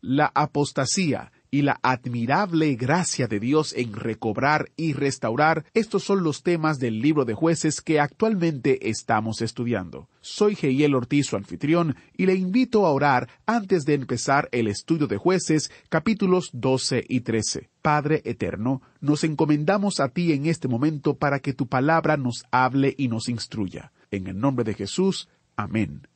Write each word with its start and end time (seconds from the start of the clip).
La 0.00 0.32
apostasía 0.34 1.30
y 1.50 1.62
la 1.62 1.78
admirable 1.82 2.74
gracia 2.76 3.26
de 3.26 3.40
Dios 3.40 3.74
en 3.76 3.92
recobrar 3.92 4.70
y 4.76 4.92
restaurar, 4.92 5.64
estos 5.74 6.04
son 6.04 6.22
los 6.22 6.42
temas 6.42 6.78
del 6.78 7.00
libro 7.00 7.24
de 7.24 7.34
jueces 7.34 7.80
que 7.80 8.00
actualmente 8.00 8.88
estamos 8.88 9.42
estudiando. 9.42 10.08
Soy 10.20 10.54
Geiel 10.54 10.94
Ortiz, 10.94 11.26
su 11.26 11.36
anfitrión, 11.36 11.96
y 12.16 12.26
le 12.26 12.34
invito 12.34 12.86
a 12.86 12.92
orar 12.92 13.28
antes 13.46 13.84
de 13.84 13.94
empezar 13.94 14.48
el 14.52 14.68
estudio 14.68 15.06
de 15.06 15.16
jueces, 15.16 15.70
capítulos 15.88 16.50
12 16.52 17.04
y 17.08 17.20
13. 17.20 17.68
Padre 17.82 18.22
Eterno, 18.24 18.82
nos 19.00 19.24
encomendamos 19.24 20.00
a 20.00 20.08
ti 20.08 20.32
en 20.32 20.46
este 20.46 20.68
momento 20.68 21.14
para 21.14 21.40
que 21.40 21.52
tu 21.52 21.66
palabra 21.66 22.16
nos 22.16 22.44
hable 22.52 22.94
y 22.96 23.08
nos 23.08 23.28
instruya. 23.28 23.92
En 24.10 24.26
el 24.26 24.38
nombre 24.38 24.64
de 24.64 24.74
Jesús, 24.74 25.28
amén. 25.56 26.06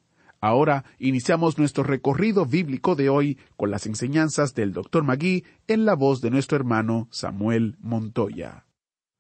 Ahora 0.45 0.85
iniciamos 0.99 1.57
nuestro 1.57 1.85
recorrido 1.85 2.45
bíblico 2.45 2.97
de 2.97 3.09
hoy 3.09 3.39
con 3.57 3.71
las 3.71 3.87
enseñanzas 3.87 4.55
del 4.55 4.75
Dr. 4.75 5.03
Magui 5.03 5.47
en 5.69 5.87
la 5.87 5.95
voz 5.95 6.21
de 6.21 6.29
nuestro 6.29 6.57
hermano 6.59 7.09
Samuel 7.11 7.77
Montoya. 7.81 8.67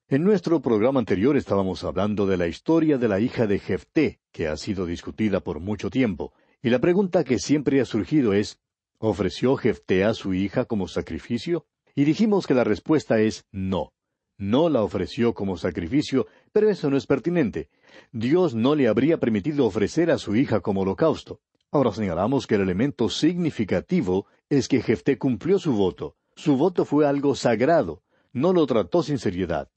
En 0.06 0.22
nuestro 0.22 0.60
programa 0.60 1.00
anterior 1.00 1.38
estábamos 1.38 1.82
hablando 1.82 2.26
de 2.26 2.36
la 2.36 2.46
historia 2.46 2.98
de 2.98 3.08
la 3.08 3.20
hija 3.20 3.46
de 3.46 3.58
Jefté, 3.58 4.20
que 4.32 4.48
ha 4.48 4.58
sido 4.58 4.84
discutida 4.84 5.40
por 5.40 5.60
mucho 5.60 5.88
tiempo, 5.88 6.34
y 6.62 6.68
la 6.68 6.78
pregunta 6.78 7.24
que 7.24 7.38
siempre 7.38 7.80
ha 7.80 7.86
surgido 7.86 8.34
es 8.34 8.60
¿ofreció 8.98 9.56
Jefté 9.56 10.04
a 10.04 10.12
su 10.12 10.34
hija 10.34 10.66
como 10.66 10.88
sacrificio? 10.88 11.64
Y 11.94 12.04
dijimos 12.04 12.46
que 12.46 12.52
la 12.52 12.64
respuesta 12.64 13.18
es 13.18 13.46
no. 13.50 13.94
No 14.36 14.68
la 14.68 14.82
ofreció 14.82 15.32
como 15.32 15.56
sacrificio, 15.56 16.26
pero 16.54 16.70
eso 16.70 16.88
no 16.88 16.96
es 16.96 17.06
pertinente. 17.08 17.68
Dios 18.12 18.54
no 18.54 18.76
le 18.76 18.86
habría 18.86 19.18
permitido 19.18 19.66
ofrecer 19.66 20.12
a 20.12 20.18
su 20.18 20.36
hija 20.36 20.60
como 20.60 20.82
holocausto. 20.82 21.40
Ahora 21.72 21.92
señalamos 21.92 22.46
que 22.46 22.54
el 22.54 22.60
elemento 22.60 23.08
significativo 23.08 24.26
es 24.48 24.68
que 24.68 24.80
Jefté 24.80 25.18
cumplió 25.18 25.58
su 25.58 25.72
voto. 25.72 26.14
Su 26.36 26.56
voto 26.56 26.84
fue 26.84 27.08
algo 27.08 27.34
sagrado. 27.34 28.02
No 28.32 28.52
lo 28.52 28.64
trató 28.66 29.02
sin 29.02 29.18
seriedad. 29.18 29.68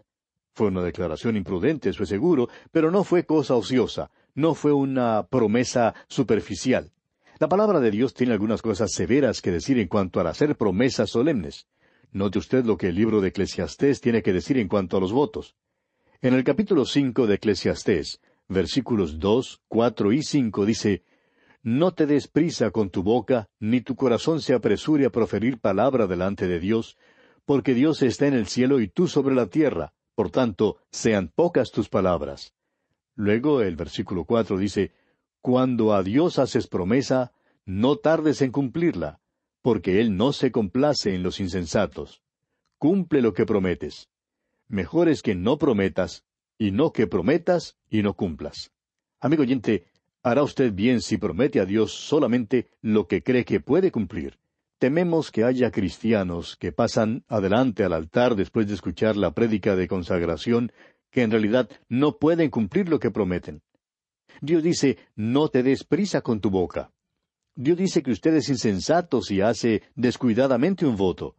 Fue 0.53 0.67
una 0.67 0.83
declaración 0.83 1.35
imprudente, 1.35 1.89
eso 1.89 2.03
es 2.03 2.09
seguro, 2.09 2.47
pero 2.71 2.91
no 2.91 3.03
fue 3.03 3.25
cosa 3.25 3.55
ociosa, 3.55 4.11
no 4.35 4.53
fue 4.53 4.71
una 4.71 5.25
promesa 5.31 5.95
superficial. 6.07 6.91
La 7.39 7.49
palabra 7.49 7.79
de 7.79 7.89
Dios 7.89 8.13
tiene 8.13 8.33
algunas 8.33 8.61
cosas 8.61 8.91
severas 8.91 9.41
que 9.41 9.49
decir 9.49 9.79
en 9.79 9.87
cuanto 9.87 10.19
al 10.19 10.27
hacer 10.27 10.55
promesas 10.55 11.09
solemnes. 11.09 11.65
Note 12.11 12.37
usted 12.37 12.65
lo 12.65 12.77
que 12.77 12.89
el 12.89 12.95
libro 12.95 13.19
de 13.19 13.29
Eclesiastés 13.29 13.99
tiene 13.99 14.21
que 14.21 14.33
decir 14.33 14.59
en 14.59 14.67
cuanto 14.67 14.97
a 14.97 14.99
los 14.99 15.11
votos. 15.11 15.55
En 16.19 16.33
el 16.33 16.43
capítulo 16.43 16.85
cinco 16.85 17.27
de 17.27 17.35
Eclesiastés, 17.35 18.19
versículos 18.47 19.19
dos, 19.19 19.61
cuatro 19.67 20.11
y 20.11 20.23
cinco 20.23 20.65
dice 20.65 21.03
No 21.61 21.93
te 21.93 22.07
des 22.07 22.27
prisa 22.27 22.71
con 22.71 22.89
tu 22.89 23.03
boca, 23.03 23.49
ni 23.59 23.81
tu 23.81 23.95
corazón 23.95 24.41
se 24.41 24.55
apresure 24.55 25.05
a 25.05 25.11
proferir 25.11 25.59
palabra 25.59 26.07
delante 26.07 26.47
de 26.47 26.59
Dios, 26.59 26.97
porque 27.45 27.75
Dios 27.75 28.01
está 28.01 28.25
en 28.25 28.33
el 28.33 28.47
cielo 28.47 28.79
y 28.79 28.87
tú 28.87 29.07
sobre 29.07 29.35
la 29.35 29.45
tierra, 29.45 29.93
por 30.15 30.31
tanto, 30.31 30.77
sean 30.89 31.31
pocas 31.35 31.69
tus 31.69 31.87
palabras. 31.87 32.55
Luego 33.13 33.61
el 33.61 33.75
versículo 33.75 34.25
cuatro 34.25 34.57
dice 34.57 34.93
Cuando 35.41 35.93
a 35.93 36.01
Dios 36.01 36.39
haces 36.39 36.65
promesa, 36.65 37.31
no 37.63 37.97
tardes 37.97 38.41
en 38.41 38.51
cumplirla, 38.51 39.19
porque 39.61 40.01
Él 40.01 40.17
no 40.17 40.33
se 40.33 40.51
complace 40.51 41.13
en 41.13 41.21
los 41.21 41.39
insensatos. 41.39 42.23
Cumple 42.79 43.21
lo 43.21 43.35
que 43.35 43.45
prometes. 43.45 44.09
Mejor 44.69 45.09
es 45.09 45.21
que 45.21 45.35
no 45.35 45.57
prometas, 45.57 46.23
y 46.57 46.71
no 46.71 46.91
que 46.91 47.07
prometas 47.07 47.77
y 47.89 48.01
no 48.01 48.15
cumplas. 48.15 48.71
Amigo 49.19 49.43
oyente, 49.43 49.85
hará 50.23 50.43
usted 50.43 50.73
bien 50.73 51.01
si 51.01 51.17
promete 51.17 51.59
a 51.59 51.65
Dios 51.65 51.93
solamente 51.93 52.67
lo 52.81 53.07
que 53.07 53.23
cree 53.23 53.45
que 53.45 53.59
puede 53.59 53.91
cumplir. 53.91 54.37
Tememos 54.79 55.31
que 55.31 55.43
haya 55.43 55.71
cristianos 55.71 56.55
que 56.57 56.71
pasan 56.71 57.23
adelante 57.27 57.83
al 57.83 57.93
altar 57.93 58.35
después 58.35 58.67
de 58.67 58.75
escuchar 58.75 59.17
la 59.17 59.31
prédica 59.31 59.75
de 59.75 59.87
consagración, 59.87 60.71
que 61.09 61.23
en 61.23 61.31
realidad 61.31 61.69
no 61.89 62.17
pueden 62.17 62.49
cumplir 62.49 62.89
lo 62.89 62.99
que 62.99 63.09
prometen. 63.09 63.63
Dios 64.41 64.61
dice, 64.61 64.97
no 65.15 65.47
te 65.47 65.63
des 65.63 65.83
prisa 65.83 66.21
con 66.21 66.41
tu 66.41 66.51
boca. 66.51 66.91
Dios 67.55 67.77
dice 67.77 68.03
que 68.03 68.11
usted 68.11 68.35
es 68.35 68.49
insensato 68.49 69.21
si 69.21 69.41
hace 69.41 69.81
descuidadamente 69.95 70.85
un 70.85 70.95
voto. 70.95 71.35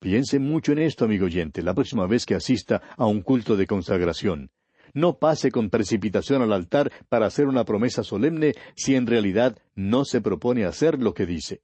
Piense 0.00 0.38
mucho 0.38 0.72
en 0.72 0.78
esto, 0.78 1.04
amigo 1.04 1.26
oyente, 1.26 1.62
la 1.62 1.74
próxima 1.74 2.06
vez 2.06 2.26
que 2.26 2.34
asista 2.34 2.82
a 2.96 3.06
un 3.06 3.22
culto 3.22 3.56
de 3.56 3.66
consagración. 3.66 4.50
No 4.92 5.18
pase 5.18 5.52
con 5.52 5.70
precipitación 5.70 6.42
al 6.42 6.52
altar 6.52 6.90
para 7.08 7.26
hacer 7.26 7.46
una 7.46 7.64
promesa 7.64 8.02
solemne 8.02 8.54
si 8.74 8.96
en 8.96 9.06
realidad 9.06 9.56
no 9.76 10.04
se 10.04 10.20
propone 10.20 10.64
hacer 10.64 10.98
lo 10.98 11.14
que 11.14 11.26
dice. 11.26 11.60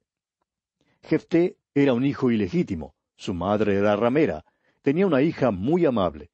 Jefté 1.03 1.57
era 1.75 1.93
un 1.93 2.05
hijo 2.05 2.31
ilegítimo. 2.31 2.95
Su 3.17 3.33
madre 3.33 3.75
era 3.75 3.95
ramera. 3.95 4.45
Tenía 4.81 5.07
una 5.07 5.21
hija 5.21 5.51
muy 5.51 5.85
amable. 5.85 6.29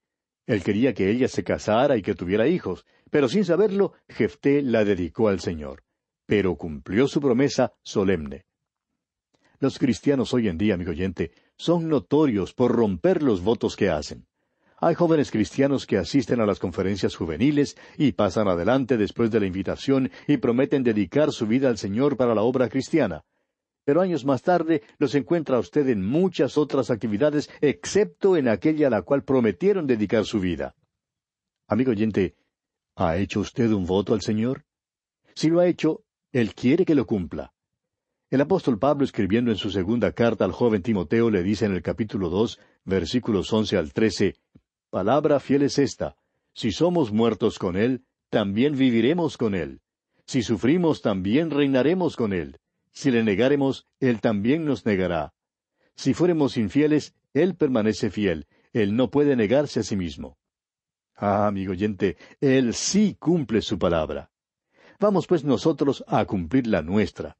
Él 0.45 0.61
quería 0.61 0.93
que 0.93 1.09
ella 1.09 1.27
se 1.27 1.43
casara 1.43 1.97
y 1.97 2.03
que 2.03 2.13
tuviera 2.13 2.47
hijos, 2.47 2.85
pero 3.09 3.27
sin 3.27 3.45
saberlo, 3.45 3.93
Jefté 4.07 4.61
la 4.61 4.83
dedicó 4.83 5.29
al 5.29 5.39
Señor 5.39 5.83
pero 6.25 6.55
cumplió 6.55 7.07
su 7.07 7.21
promesa 7.21 7.73
solemne. 7.83 8.45
Los 9.63 9.79
cristianos 9.79 10.33
hoy 10.33 10.49
en 10.49 10.57
día, 10.57 10.73
amigo 10.73 10.91
oyente, 10.91 11.31
son 11.55 11.87
notorios 11.87 12.53
por 12.53 12.73
romper 12.73 13.23
los 13.23 13.41
votos 13.41 13.77
que 13.77 13.89
hacen. 13.89 14.27
Hay 14.77 14.93
jóvenes 14.93 15.31
cristianos 15.31 15.85
que 15.85 15.97
asisten 15.97 16.41
a 16.41 16.45
las 16.45 16.59
conferencias 16.59 17.15
juveniles 17.15 17.77
y 17.97 18.11
pasan 18.11 18.49
adelante 18.49 18.97
después 18.97 19.31
de 19.31 19.39
la 19.39 19.45
invitación 19.45 20.11
y 20.27 20.35
prometen 20.35 20.83
dedicar 20.83 21.31
su 21.31 21.47
vida 21.47 21.69
al 21.69 21.77
Señor 21.77 22.17
para 22.17 22.35
la 22.35 22.41
obra 22.41 22.67
cristiana. 22.67 23.23
Pero 23.85 24.01
años 24.01 24.25
más 24.25 24.41
tarde 24.41 24.83
los 24.97 25.15
encuentra 25.15 25.59
usted 25.59 25.87
en 25.87 26.05
muchas 26.05 26.57
otras 26.57 26.91
actividades 26.91 27.49
excepto 27.61 28.35
en 28.35 28.49
aquella 28.49 28.87
a 28.87 28.89
la 28.89 29.03
cual 29.03 29.23
prometieron 29.23 29.87
dedicar 29.87 30.25
su 30.25 30.41
vida. 30.41 30.75
Amigo 31.69 31.91
oyente, 31.91 32.35
¿ha 32.97 33.15
hecho 33.15 33.39
usted 33.39 33.71
un 33.71 33.85
voto 33.85 34.13
al 34.13 34.19
Señor? 34.19 34.65
Si 35.35 35.47
lo 35.47 35.61
ha 35.61 35.67
hecho, 35.67 36.03
él 36.33 36.53
quiere 36.53 36.83
que 36.83 36.95
lo 36.95 37.05
cumpla. 37.05 37.52
El 38.33 38.41
apóstol 38.41 38.79
Pablo, 38.79 39.05
escribiendo 39.05 39.51
en 39.51 39.57
su 39.57 39.69
segunda 39.69 40.11
carta 40.11 40.43
al 40.43 40.53
joven 40.53 40.81
Timoteo, 40.81 41.29
le 41.29 41.43
dice 41.43 41.65
en 41.65 41.73
el 41.73 41.83
capítulo 41.83 42.29
dos, 42.29 42.59
versículos 42.83 43.53
once 43.53 43.77
al 43.77 43.93
trece, 43.93 44.37
Palabra 44.89 45.39
fiel 45.39 45.61
es 45.61 45.77
esta, 45.77 46.15
si 46.51 46.71
somos 46.71 47.11
muertos 47.11 47.59
con 47.59 47.77
Él, 47.77 48.05
también 48.31 48.75
viviremos 48.75 49.37
con 49.37 49.53
Él. 49.53 49.81
Si 50.25 50.41
sufrimos, 50.41 51.03
también 51.03 51.51
reinaremos 51.51 52.15
con 52.15 52.33
Él. 52.33 52.57
Si 52.91 53.11
le 53.11 53.23
negáremos, 53.23 53.85
Él 53.99 54.19
también 54.19 54.65
nos 54.65 54.83
negará. 54.83 55.35
Si 55.95 56.15
fuéremos 56.15 56.57
infieles, 56.57 57.13
Él 57.35 57.53
permanece 57.53 58.09
fiel. 58.09 58.47
Él 58.71 58.95
no 58.95 59.11
puede 59.11 59.35
negarse 59.35 59.81
a 59.81 59.83
sí 59.83 59.95
mismo. 59.95 60.39
Ah, 61.15 61.45
amigo 61.45 61.73
oyente, 61.73 62.17
Él 62.41 62.73
sí 62.73 63.15
cumple 63.19 63.61
su 63.61 63.77
palabra. 63.77 64.31
Vamos 64.99 65.27
pues 65.27 65.43
nosotros 65.43 66.03
a 66.07 66.25
cumplir 66.25 66.65
la 66.65 66.81
nuestra. 66.81 67.37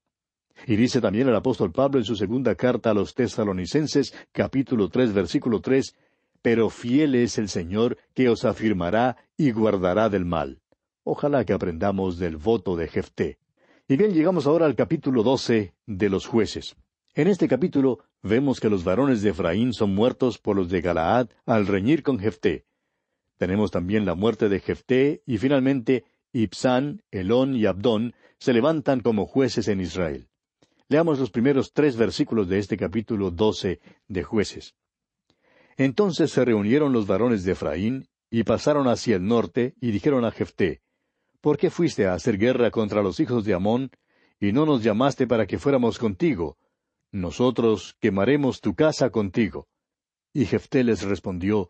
Y 0.65 0.75
dice 0.77 1.01
también 1.01 1.27
el 1.27 1.36
apóstol 1.36 1.71
Pablo 1.71 2.00
en 2.00 2.06
su 2.06 2.15
segunda 2.15 2.56
carta 2.56 2.92
a 2.92 2.94
los 2.94 3.13
tesalonicenses, 3.13 4.13
capítulo 4.31 4.89
tres, 4.89 5.13
versículo 5.13 5.60
tres, 5.60 5.95
Pero 6.42 6.69
fiel 6.69 7.15
es 7.15 7.38
el 7.38 7.50
Señor 7.50 7.98
que 8.13 8.30
os 8.30 8.45
afirmará 8.45 9.18
y 9.38 9.51
guardará 9.51 10.10
del 10.10 10.25
mal. 10.25 10.62
Ojalá 11.04 11.44
que 11.44 11.54
aprendamos 11.54 12.18
del 12.18 12.38
voto 12.38 12.75
de 12.75 12.88
Jefté. 12.88 13.39
Y 13.88 13.98
bien, 13.98 14.13
llegamos 14.13 14.48
ahora 14.48 14.65
al 14.65 14.75
capítulo 14.75 15.24
doce 15.24 15.74
de 15.86 16.10
los 16.10 16.25
jueces. 16.25 16.75
En 17.13 17.27
este 17.27 17.48
capítulo 17.48 18.00
vemos 18.21 18.59
que 18.59 18.69
los 18.69 18.83
varones 18.86 19.21
de 19.21 19.31
Efraín 19.31 19.74
son 19.74 19.94
muertos 19.94 20.38
por 20.38 20.56
los 20.56 20.69
de 20.69 20.81
Galaad 20.81 21.27
al 21.45 21.68
reñir 21.68 22.04
con 22.04 22.19
Jefté. 22.19 22.66
Tenemos 23.38 23.71
también 23.71 24.06
la 24.06 24.16
muerte 24.16 24.48
de 24.48 24.62
Jefté 24.62 25.21
y 25.25 25.38
finalmente 25.38 26.06
Ibsán, 26.31 27.04
Elón 27.12 27.56
y 27.56 27.66
Abdón 27.66 28.13
se 28.39 28.54
levantan 28.54 29.01
como 29.01 29.25
jueces 29.25 29.68
en 29.68 29.81
Israel. 29.81 30.27
Leamos 30.89 31.19
los 31.19 31.31
primeros 31.31 31.74
tres 31.74 31.95
versículos 31.95 32.47
de 32.50 32.59
este 32.59 32.77
capítulo 32.77 33.31
doce 33.31 33.80
de 34.07 34.24
jueces. 34.24 34.75
Entonces 35.77 36.31
se 36.31 36.45
reunieron 36.45 36.94
los 36.94 37.07
varones 37.07 37.44
de 37.44 37.53
Efraín 37.53 38.07
y 38.30 38.44
pasaron 38.44 38.88
hacia 38.88 39.15
el 39.15 39.25
norte 39.25 39.75
y 39.80 39.91
dijeron 39.91 40.25
a 40.25 40.31
Jefté, 40.31 40.81
¿Por 41.41 41.57
qué 41.57 41.69
fuiste 41.69 42.07
a 42.07 42.13
hacer 42.13 42.38
guerra 42.38 42.71
contra 42.71 43.01
los 43.01 43.19
hijos 43.19 43.44
de 43.44 43.53
Amón 43.53 43.91
y 44.39 44.53
no 44.53 44.65
nos 44.65 44.83
llamaste 44.83 45.27
para 45.27 45.45
que 45.45 45.59
fuéramos 45.59 46.00
contigo? 46.00 46.57
Nosotros 47.12 47.95
quemaremos 48.00 48.62
tu 48.62 48.75
casa 48.75 49.09
contigo. 49.09 49.68
Y 50.33 50.45
Jefté 50.45 50.83
les 50.83 51.03
respondió, 51.03 51.69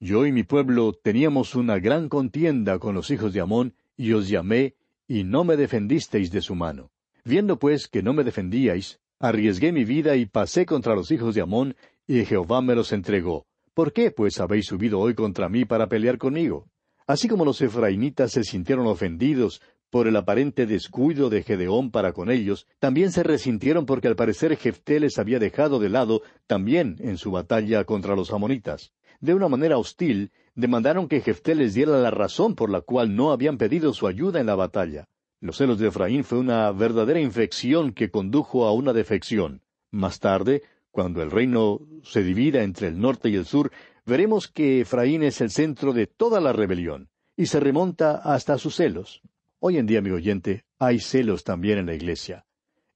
Yo 0.00 0.24
y 0.24 0.32
mi 0.32 0.44
pueblo 0.44 0.92
teníamos 0.92 1.54
una 1.54 1.78
gran 1.78 2.08
contienda 2.08 2.78
con 2.78 2.94
los 2.94 3.10
hijos 3.10 3.32
de 3.32 3.40
Amón, 3.40 3.74
y 3.96 4.12
os 4.12 4.28
llamé, 4.28 4.76
y 5.06 5.24
no 5.24 5.44
me 5.44 5.56
defendisteis 5.56 6.30
de 6.30 6.40
su 6.40 6.54
mano. 6.54 6.90
Viendo 7.28 7.58
pues 7.58 7.88
que 7.88 8.02
no 8.02 8.14
me 8.14 8.24
defendíais, 8.24 9.00
arriesgué 9.18 9.70
mi 9.70 9.84
vida 9.84 10.16
y 10.16 10.24
pasé 10.24 10.64
contra 10.64 10.94
los 10.94 11.10
hijos 11.10 11.34
de 11.34 11.42
Amón, 11.42 11.76
y 12.06 12.24
Jehová 12.24 12.62
me 12.62 12.74
los 12.74 12.90
entregó. 12.90 13.44
¿Por 13.74 13.92
qué 13.92 14.10
pues 14.10 14.40
habéis 14.40 14.64
subido 14.64 14.98
hoy 14.98 15.12
contra 15.14 15.50
mí 15.50 15.66
para 15.66 15.90
pelear 15.90 16.16
conmigo? 16.16 16.70
Así 17.06 17.28
como 17.28 17.44
los 17.44 17.60
efraimitas 17.60 18.32
se 18.32 18.44
sintieron 18.44 18.86
ofendidos 18.86 19.60
por 19.90 20.08
el 20.08 20.16
aparente 20.16 20.64
descuido 20.64 21.28
de 21.28 21.42
Gedeón 21.42 21.90
para 21.90 22.14
con 22.14 22.30
ellos, 22.30 22.66
también 22.78 23.12
se 23.12 23.22
resintieron 23.24 23.84
porque 23.84 24.08
al 24.08 24.16
parecer 24.16 24.56
Jefté 24.56 24.98
les 24.98 25.18
había 25.18 25.38
dejado 25.38 25.78
de 25.80 25.90
lado 25.90 26.22
también 26.46 26.96
en 27.00 27.18
su 27.18 27.30
batalla 27.30 27.84
contra 27.84 28.16
los 28.16 28.32
amonitas. 28.32 28.94
De 29.20 29.34
una 29.34 29.48
manera 29.48 29.76
hostil, 29.76 30.32
demandaron 30.54 31.08
que 31.08 31.20
Jefté 31.20 31.54
les 31.54 31.74
diera 31.74 31.98
la 31.98 32.10
razón 32.10 32.54
por 32.54 32.70
la 32.70 32.80
cual 32.80 33.14
no 33.14 33.32
habían 33.32 33.58
pedido 33.58 33.92
su 33.92 34.06
ayuda 34.06 34.40
en 34.40 34.46
la 34.46 34.54
batalla. 34.54 35.08
Los 35.40 35.58
celos 35.58 35.78
de 35.78 35.88
Efraín 35.88 36.24
fue 36.24 36.38
una 36.38 36.72
verdadera 36.72 37.20
infección 37.20 37.92
que 37.92 38.10
condujo 38.10 38.66
a 38.66 38.72
una 38.72 38.92
defección. 38.92 39.62
Más 39.92 40.18
tarde, 40.18 40.62
cuando 40.90 41.22
el 41.22 41.30
reino 41.30 41.80
se 42.02 42.24
divida 42.24 42.64
entre 42.64 42.88
el 42.88 42.98
norte 42.98 43.28
y 43.28 43.36
el 43.36 43.46
sur, 43.46 43.70
veremos 44.04 44.48
que 44.48 44.80
Efraín 44.80 45.22
es 45.22 45.40
el 45.40 45.50
centro 45.50 45.92
de 45.92 46.08
toda 46.08 46.40
la 46.40 46.52
rebelión, 46.52 47.08
y 47.36 47.46
se 47.46 47.60
remonta 47.60 48.16
hasta 48.16 48.58
sus 48.58 48.74
celos. 48.74 49.22
Hoy 49.60 49.78
en 49.78 49.86
día, 49.86 50.02
mi 50.02 50.10
oyente, 50.10 50.64
hay 50.76 50.98
celos 50.98 51.44
también 51.44 51.78
en 51.78 51.86
la 51.86 51.94
iglesia. 51.94 52.44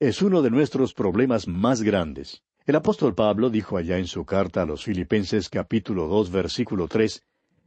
Es 0.01 0.21
uno 0.21 0.43
de 0.43 0.51
nuestros 0.51 0.95
problemas 0.95 1.47
más 1.47 1.83
grandes. 1.83 2.43
El 2.67 2.75
apóstol 2.75 3.15
Pablo 3.15 3.51
dijo 3.51 3.77
allá 3.77 3.99
en 3.99 4.09
su 4.09 4.25
carta 4.25 4.63
a 4.63 4.67
los 4.67 4.83
Filipenses 4.83 5.49
capítulo 5.49 6.09
dos 6.09 6.33
versículo 6.33 6.89
tres 6.89 7.23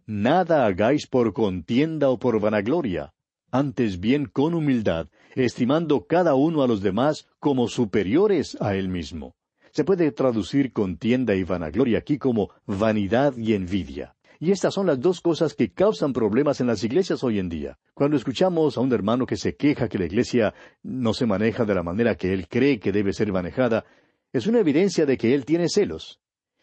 Nada 0.06 0.66
hagáis 0.66 1.08
por 1.08 1.32
contienda 1.32 2.10
o 2.10 2.20
por 2.20 2.40
vanagloria, 2.40 3.15
antes 3.58 4.00
bien 4.00 4.26
con 4.26 4.54
humildad, 4.54 5.08
estimando 5.34 6.06
cada 6.08 6.36
uno 6.36 6.62
a 6.62 6.68
los 6.68 6.82
demás 6.82 7.28
como 7.40 7.68
superiores 7.68 8.58
a 8.60 8.76
él 8.76 8.90
mismo. 8.90 9.36
Se 9.72 9.84
puede 9.84 10.12
traducir 10.12 10.74
contienda 10.74 11.36
y 11.36 11.44
vanagloria 11.44 12.00
aquí 12.00 12.18
como 12.18 12.50
vanidad 12.66 13.36
y 13.38 13.54
envidia. 13.54 14.16
Y 14.40 14.52
estas 14.52 14.74
son 14.74 14.88
las 14.88 15.00
dos 15.00 15.22
cosas 15.22 15.54
que 15.54 15.72
causan 15.72 16.12
problemas 16.12 16.60
en 16.60 16.68
las 16.68 16.84
iglesias 16.84 17.24
hoy 17.24 17.40
en 17.40 17.48
día. 17.48 17.78
Cuando 17.94 18.18
escuchamos 18.18 18.78
a 18.78 18.82
un 18.82 18.92
hermano 18.92 19.26
que 19.26 19.38
se 19.38 19.56
queja 19.56 19.88
que 19.88 19.98
la 19.98 20.06
iglesia 20.06 20.54
no 20.84 21.14
se 21.14 21.26
maneja 21.26 21.64
de 21.64 21.76
la 21.76 21.84
manera 21.84 22.16
que 22.16 22.34
él 22.34 22.48
cree 22.50 22.80
que 22.80 22.92
debe 22.92 23.14
ser 23.14 23.32
manejada, 23.32 23.86
es 24.34 24.48
una 24.48 24.60
evidencia 24.60 25.06
de 25.06 25.18
que 25.18 25.34
él 25.34 25.46
tiene 25.46 25.70
celos. 25.70 26.20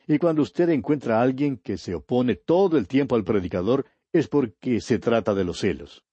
Y 0.07 0.19
cuando 0.19 0.43
usted 0.43 0.69
encuentra 0.69 1.19
a 1.19 1.23
alguien 1.23 1.57
que 1.57 1.79
se 1.79 1.95
opone 1.95 2.35
todo 2.35 2.77
el 2.77 2.87
tiempo 2.87 3.17
al 3.17 3.25
predicador, 3.25 3.87
es 4.13 4.29
porque 4.29 4.81
se 4.83 4.99
trata 4.99 5.35
de 5.35 5.45
los 5.45 5.61
celos. 5.61 6.05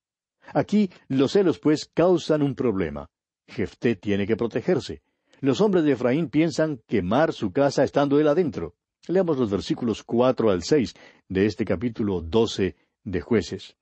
Aquí 0.54 0.90
los 1.08 1.34
celos 1.34 1.60
pues 1.60 1.90
causan 1.94 2.42
un 2.42 2.56
problema. 2.56 3.10
Jefté 3.48 3.96
tiene 3.96 4.28
que 4.28 4.38
protegerse. 4.38 5.02
Los 5.42 5.62
hombres 5.62 5.84
de 5.84 5.94
Efraín 5.94 6.30
piensan 6.30 6.82
quemar 6.88 7.34
su 7.34 7.52
casa 7.52 7.84
estando 7.84 8.20
él 8.20 8.28
adentro. 8.28 8.76
Leamos 9.08 9.38
los 9.38 9.50
versículos 9.50 10.04
cuatro 10.04 10.52
al 10.52 10.64
seis 10.64 10.94
de 11.28 11.46
este 11.46 11.66
capítulo 11.66 12.22
doce 12.22 12.76
de 13.04 13.22
jueces. 13.22 13.76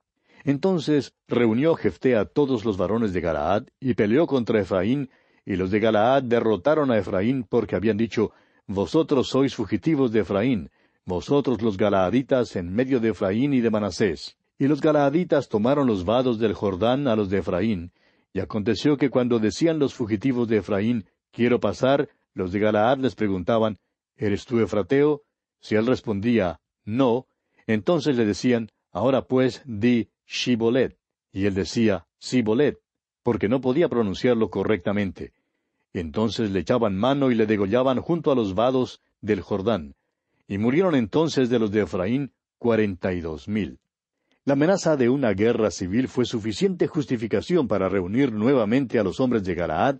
Entonces 0.43 1.13
reunió 1.27 1.75
Jefté 1.75 2.15
a 2.15 2.25
todos 2.25 2.63
los 2.63 2.77
varones 2.77 3.11
de 3.11 3.21
Galaad 3.21 3.63
y 3.79 3.95
peleó 3.95 4.27
contra 4.27 4.61
Efraín, 4.61 5.09
y 5.45 5.55
los 5.55 5.71
de 5.71 5.79
Galaad 5.79 6.23
derrotaron 6.23 6.91
a 6.91 6.97
Efraín 6.97 7.43
porque 7.43 7.75
habían 7.75 7.97
dicho, 7.97 8.31
Vosotros 8.67 9.29
sois 9.29 9.55
fugitivos 9.55 10.11
de 10.11 10.19
Efraín, 10.19 10.69
vosotros 11.05 11.61
los 11.61 11.77
Galaaditas 11.77 12.57
en 12.57 12.73
medio 12.73 12.99
de 12.99 13.09
Efraín 13.09 13.53
y 13.53 13.61
de 13.61 13.69
Manasés. 13.69 14.37
Y 14.59 14.67
los 14.67 14.81
Galaaditas 14.81 15.49
tomaron 15.49 15.87
los 15.87 16.03
vados 16.05 16.39
del 16.39 16.53
Jordán 16.53 17.07
a 17.07 17.15
los 17.15 17.29
de 17.29 17.39
Efraín, 17.39 17.91
y 18.33 18.39
aconteció 18.39 18.97
que 18.97 19.09
cuando 19.09 19.39
decían 19.39 19.79
los 19.79 19.93
fugitivos 19.93 20.47
de 20.47 20.57
Efraín, 20.57 21.05
Quiero 21.31 21.59
pasar, 21.59 22.09
los 22.33 22.51
de 22.51 22.59
Galaad 22.59 22.97
les 22.99 23.13
preguntaban, 23.13 23.77
¿Eres 24.15 24.45
tú 24.45 24.59
Efrateo? 24.59 25.23
Si 25.59 25.75
él 25.75 25.85
respondía, 25.85 26.59
No, 26.85 27.27
entonces 27.67 28.15
le 28.15 28.25
decían, 28.25 28.71
Ahora 28.91 29.27
pues 29.27 29.61
di 29.65 30.09
Shibolet. 30.25 30.97
Y 31.31 31.45
él 31.45 31.53
decía, 31.53 32.07
Sibolet, 32.17 32.79
porque 33.21 33.49
no 33.49 33.61
podía 33.61 33.89
pronunciarlo 33.89 34.49
correctamente. 34.49 35.33
Entonces 35.93 36.51
le 36.51 36.59
echaban 36.59 36.97
mano 36.97 37.29
y 37.29 37.35
le 37.35 37.45
degollaban 37.45 38.01
junto 38.01 38.31
a 38.31 38.35
los 38.35 38.55
vados 38.55 39.01
del 39.21 39.41
Jordán. 39.41 39.95
Y 40.47 40.57
murieron 40.57 40.95
entonces 40.95 41.49
de 41.49 41.59
los 41.59 41.71
de 41.71 41.81
Efraín 41.81 42.33
cuarenta 42.57 43.13
y 43.13 43.21
dos 43.21 43.47
mil. 43.47 43.79
La 44.47 44.53
amenaza 44.53 44.95
de 44.95 45.09
una 45.09 45.33
guerra 45.33 45.71
civil 45.71 46.07
fue 46.07 46.23
suficiente 46.23 46.87
justificación 46.87 47.67
para 47.67 47.89
reunir 47.89 48.31
nuevamente 48.31 48.97
a 48.97 49.03
los 49.03 49.19
hombres 49.19 49.43
de 49.43 49.55
Galaad 49.55 49.97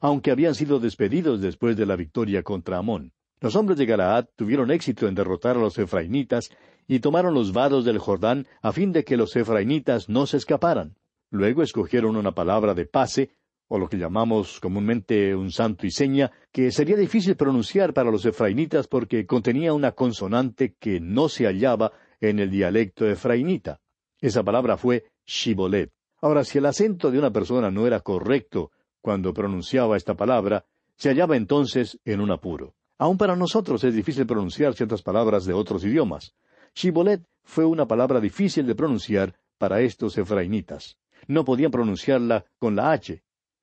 aunque 0.00 0.30
habían 0.30 0.54
sido 0.54 0.80
despedidos 0.80 1.42
después 1.42 1.76
de 1.76 1.84
la 1.84 1.96
victoria 1.96 2.42
contra 2.42 2.78
Amón. 2.78 3.12
Los 3.42 3.56
hombres 3.56 3.76
de 3.76 3.84
Galaad 3.84 4.24
tuvieron 4.36 4.70
éxito 4.70 5.06
en 5.06 5.14
derrotar 5.14 5.58
a 5.58 5.60
los 5.60 5.76
efrainitas 5.76 6.48
y 6.88 7.00
tomaron 7.00 7.34
los 7.34 7.52
vados 7.52 7.84
del 7.84 7.98
Jordán 7.98 8.46
a 8.62 8.72
fin 8.72 8.90
de 8.90 9.04
que 9.04 9.18
los 9.18 9.36
efrainitas 9.36 10.08
no 10.08 10.24
se 10.24 10.38
escaparan. 10.38 10.96
Luego 11.28 11.62
escogieron 11.62 12.16
una 12.16 12.32
palabra 12.32 12.72
de 12.72 12.86
pase, 12.86 13.34
o 13.68 13.78
lo 13.78 13.90
que 13.90 13.98
llamamos 13.98 14.60
comúnmente 14.60 15.36
un 15.36 15.52
santo 15.52 15.86
y 15.86 15.90
seña, 15.90 16.30
que 16.52 16.72
sería 16.72 16.96
difícil 16.96 17.36
pronunciar 17.36 17.92
para 17.92 18.10
los 18.10 18.24
efrainitas 18.24 18.88
porque 18.88 19.26
contenía 19.26 19.74
una 19.74 19.92
consonante 19.92 20.74
que 20.80 21.00
no 21.00 21.28
se 21.28 21.44
hallaba 21.44 21.92
en 22.18 22.38
el 22.38 22.50
dialecto 22.50 23.06
efrainita. 23.06 23.78
Esa 24.20 24.42
palabra 24.42 24.76
fue 24.76 25.04
shibolet. 25.26 25.90
Ahora, 26.20 26.44
si 26.44 26.58
el 26.58 26.66
acento 26.66 27.10
de 27.10 27.18
una 27.18 27.30
persona 27.30 27.70
no 27.70 27.86
era 27.86 28.00
correcto 28.00 28.70
cuando 29.00 29.32
pronunciaba 29.32 29.96
esta 29.96 30.14
palabra, 30.14 30.66
se 30.96 31.08
hallaba 31.08 31.36
entonces 31.36 31.98
en 32.04 32.20
un 32.20 32.30
apuro. 32.30 32.74
Aun 32.98 33.16
para 33.16 33.34
nosotros 33.34 33.82
es 33.84 33.94
difícil 33.94 34.26
pronunciar 34.26 34.74
ciertas 34.74 35.00
palabras 35.00 35.46
de 35.46 35.54
otros 35.54 35.82
idiomas. 35.84 36.34
Shibolet 36.74 37.22
fue 37.42 37.64
una 37.64 37.86
palabra 37.86 38.20
difícil 38.20 38.66
de 38.66 38.74
pronunciar 38.74 39.34
para 39.56 39.80
estos 39.80 40.18
efrainitas. 40.18 40.98
No 41.26 41.44
podían 41.44 41.70
pronunciarla 41.70 42.44
con 42.58 42.76
la 42.76 42.92
H. 42.92 43.22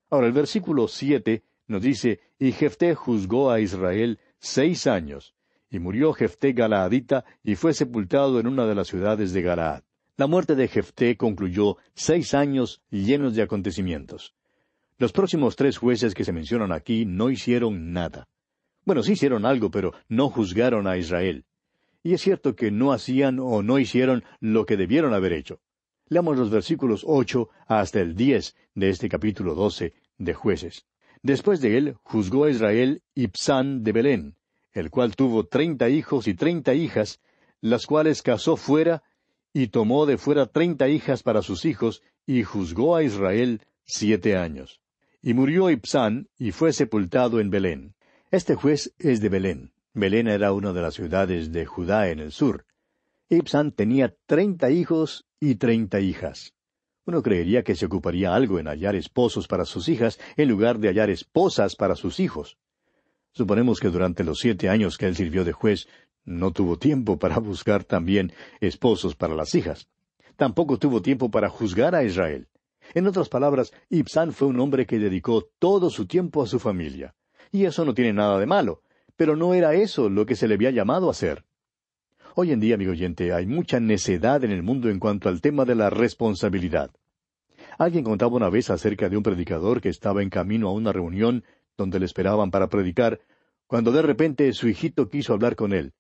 Ahora 0.09 0.27
el 0.27 0.33
versículo 0.33 0.87
siete 0.87 1.43
nos 1.67 1.81
dice, 1.81 2.21
y 2.39 2.51
Jefté 2.51 2.95
juzgó 2.95 3.51
a 3.51 3.59
Israel 3.59 4.19
seis 4.39 4.87
años, 4.87 5.35
y 5.69 5.79
murió 5.79 6.13
Jefté 6.13 6.53
Galaadita 6.53 7.25
y 7.43 7.55
fue 7.55 7.73
sepultado 7.73 8.39
en 8.39 8.47
una 8.47 8.65
de 8.65 8.75
las 8.75 8.87
ciudades 8.87 9.33
de 9.33 9.41
Galaad. 9.41 9.83
La 10.19 10.25
muerte 10.25 10.55
de 10.55 10.67
Jefté 10.67 11.15
concluyó 11.15 11.77
seis 11.93 12.33
años 12.33 12.81
llenos 12.89 13.35
de 13.35 13.43
acontecimientos. 13.43 14.33
Los 14.97 15.11
próximos 15.11 15.55
tres 15.55 15.77
jueces 15.77 16.15
que 16.15 16.23
se 16.23 16.33
mencionan 16.33 16.71
aquí 16.71 17.05
no 17.05 17.29
hicieron 17.29 17.93
nada. 17.93 18.27
Bueno, 18.83 19.03
sí 19.03 19.11
hicieron 19.11 19.45
algo, 19.45 19.69
pero 19.69 19.93
no 20.09 20.31
juzgaron 20.31 20.87
a 20.87 20.97
Israel. 20.97 21.45
Y 22.01 22.15
es 22.15 22.21
cierto 22.21 22.55
que 22.55 22.71
no 22.71 22.93
hacían 22.93 23.37
o 23.39 23.61
no 23.61 23.77
hicieron 23.77 24.23
lo 24.39 24.65
que 24.65 24.75
debieron 24.75 25.13
haber 25.13 25.33
hecho. 25.33 25.59
Leamos 26.07 26.35
los 26.35 26.49
versículos 26.49 27.03
ocho 27.05 27.49
hasta 27.67 27.99
el 27.99 28.15
diez 28.15 28.55
de 28.73 28.89
este 28.89 29.09
capítulo 29.09 29.53
doce 29.53 29.93
de 30.17 30.33
jueces. 30.33 30.87
Después 31.21 31.61
de 31.61 31.77
él 31.77 31.95
juzgó 32.01 32.45
a 32.45 32.49
Israel 32.49 33.03
Ibsán 33.13 33.83
de 33.83 33.91
Belén, 33.91 34.35
el 34.71 34.89
cual 34.89 35.15
tuvo 35.15 35.45
treinta 35.45 35.89
hijos 35.89 36.27
y 36.27 36.33
treinta 36.33 36.73
hijas, 36.73 37.19
las 37.61 37.85
cuales 37.85 38.23
casó 38.23 38.55
fuera, 38.55 39.03
y 39.57 39.69
tomó 39.69 40.05
de 40.05 40.19
fuera 40.19 40.45
treinta 40.45 40.87
hijas 40.87 41.23
para 41.23 41.41
sus 41.41 41.65
hijos, 41.65 42.03
y 42.27 42.43
juzgó 42.43 42.95
a 42.95 43.01
Israel 43.01 43.63
siete 43.85 44.37
años. 44.37 44.81
Y 45.19 45.33
murió 45.33 45.71
Ibsán, 45.71 46.29
y 46.37 46.51
fue 46.51 46.73
sepultado 46.73 47.39
en 47.39 47.49
Belén. 47.49 47.95
Este 48.29 48.53
juez 48.53 48.93
es 48.99 49.19
de 49.19 49.29
Belén. 49.29 49.71
Belén 49.95 50.27
era 50.27 50.53
una 50.53 50.73
de 50.73 50.81
las 50.83 50.93
ciudades 50.93 51.51
de 51.51 51.65
Judá 51.65 52.09
en 52.09 52.19
el 52.19 52.31
sur. 52.31 52.67
Ibsán 53.29 53.71
tenía 53.71 54.13
treinta 54.27 54.69
hijos 54.69 55.25
y 55.39 55.55
treinta 55.55 55.99
hijas. 56.01 56.53
Uno 57.07 57.23
creería 57.23 57.63
que 57.63 57.73
se 57.73 57.87
ocuparía 57.87 58.35
algo 58.35 58.59
en 58.59 58.67
hallar 58.67 58.95
esposos 58.95 59.47
para 59.47 59.65
sus 59.65 59.89
hijas 59.89 60.19
en 60.35 60.49
lugar 60.49 60.77
de 60.77 60.89
hallar 60.89 61.09
esposas 61.09 61.75
para 61.75 61.95
sus 61.95 62.19
hijos. 62.19 62.59
Suponemos 63.31 63.79
que 63.79 63.89
durante 63.89 64.23
los 64.23 64.37
siete 64.37 64.69
años 64.69 64.99
que 64.99 65.07
él 65.07 65.15
sirvió 65.15 65.43
de 65.43 65.51
juez 65.51 65.87
no 66.27 66.51
tuvo 66.51 66.77
tiempo 66.77 67.17
para 67.17 67.39
buscar 67.39 67.85
también 67.85 68.33
esposos 68.59 69.15
para 69.15 69.33
las 69.33 69.55
hijas. 69.55 69.87
Tampoco 70.35 70.77
tuvo 70.77 71.01
tiempo 71.01 71.31
para 71.31 71.49
juzgar 71.49 71.95
a 71.95 72.03
Israel. 72.03 72.47
En 72.93 73.07
otras 73.07 73.29
palabras, 73.29 73.71
Ibsán 73.89 74.33
fue 74.33 74.49
un 74.49 74.59
hombre 74.59 74.85
que 74.85 74.99
dedicó 74.99 75.49
todo 75.57 75.89
su 75.89 76.05
tiempo 76.05 76.43
a 76.43 76.47
su 76.47 76.59
familia. 76.59 77.15
Y 77.51 77.63
eso 77.63 77.85
no 77.85 77.93
tiene 77.93 78.11
nada 78.13 78.37
de 78.39 78.45
malo, 78.45 78.81
pero 79.15 79.35
no 79.35 79.53
era 79.53 79.73
eso 79.73 80.09
lo 80.09 80.25
que 80.25 80.35
se 80.35 80.47
le 80.47 80.55
había 80.55 80.71
llamado 80.71 81.07
a 81.07 81.11
hacer. 81.11 81.45
Hoy 82.35 82.51
en 82.51 82.59
día, 82.59 82.75
amigo 82.75 82.91
oyente, 82.91 83.33
hay 83.33 83.47
mucha 83.47 83.79
necedad 83.79 84.43
en 84.43 84.51
el 84.51 84.63
mundo 84.63 84.89
en 84.89 84.99
cuanto 84.99 85.29
al 85.29 85.41
tema 85.41 85.63
de 85.63 85.75
la 85.75 85.89
responsabilidad. 85.89 86.91
Alguien 87.77 88.03
contaba 88.03 88.35
una 88.35 88.49
vez 88.49 88.69
acerca 88.69 89.07
de 89.07 89.15
un 89.15 89.23
predicador 89.23 89.79
que 89.79 89.89
estaba 89.89 90.21
en 90.21 90.29
camino 90.29 90.67
a 90.67 90.73
una 90.73 90.91
reunión 90.91 91.45
donde 91.77 91.99
le 91.99 92.05
esperaban 92.05 92.51
para 92.51 92.67
predicar, 92.67 93.21
cuando 93.65 93.91
de 93.91 94.01
repente 94.01 94.51
su 94.53 94.67
hijito 94.67 95.09
quiso 95.09 95.33
hablar 95.33 95.55
con 95.55 95.73
él. 95.73 95.93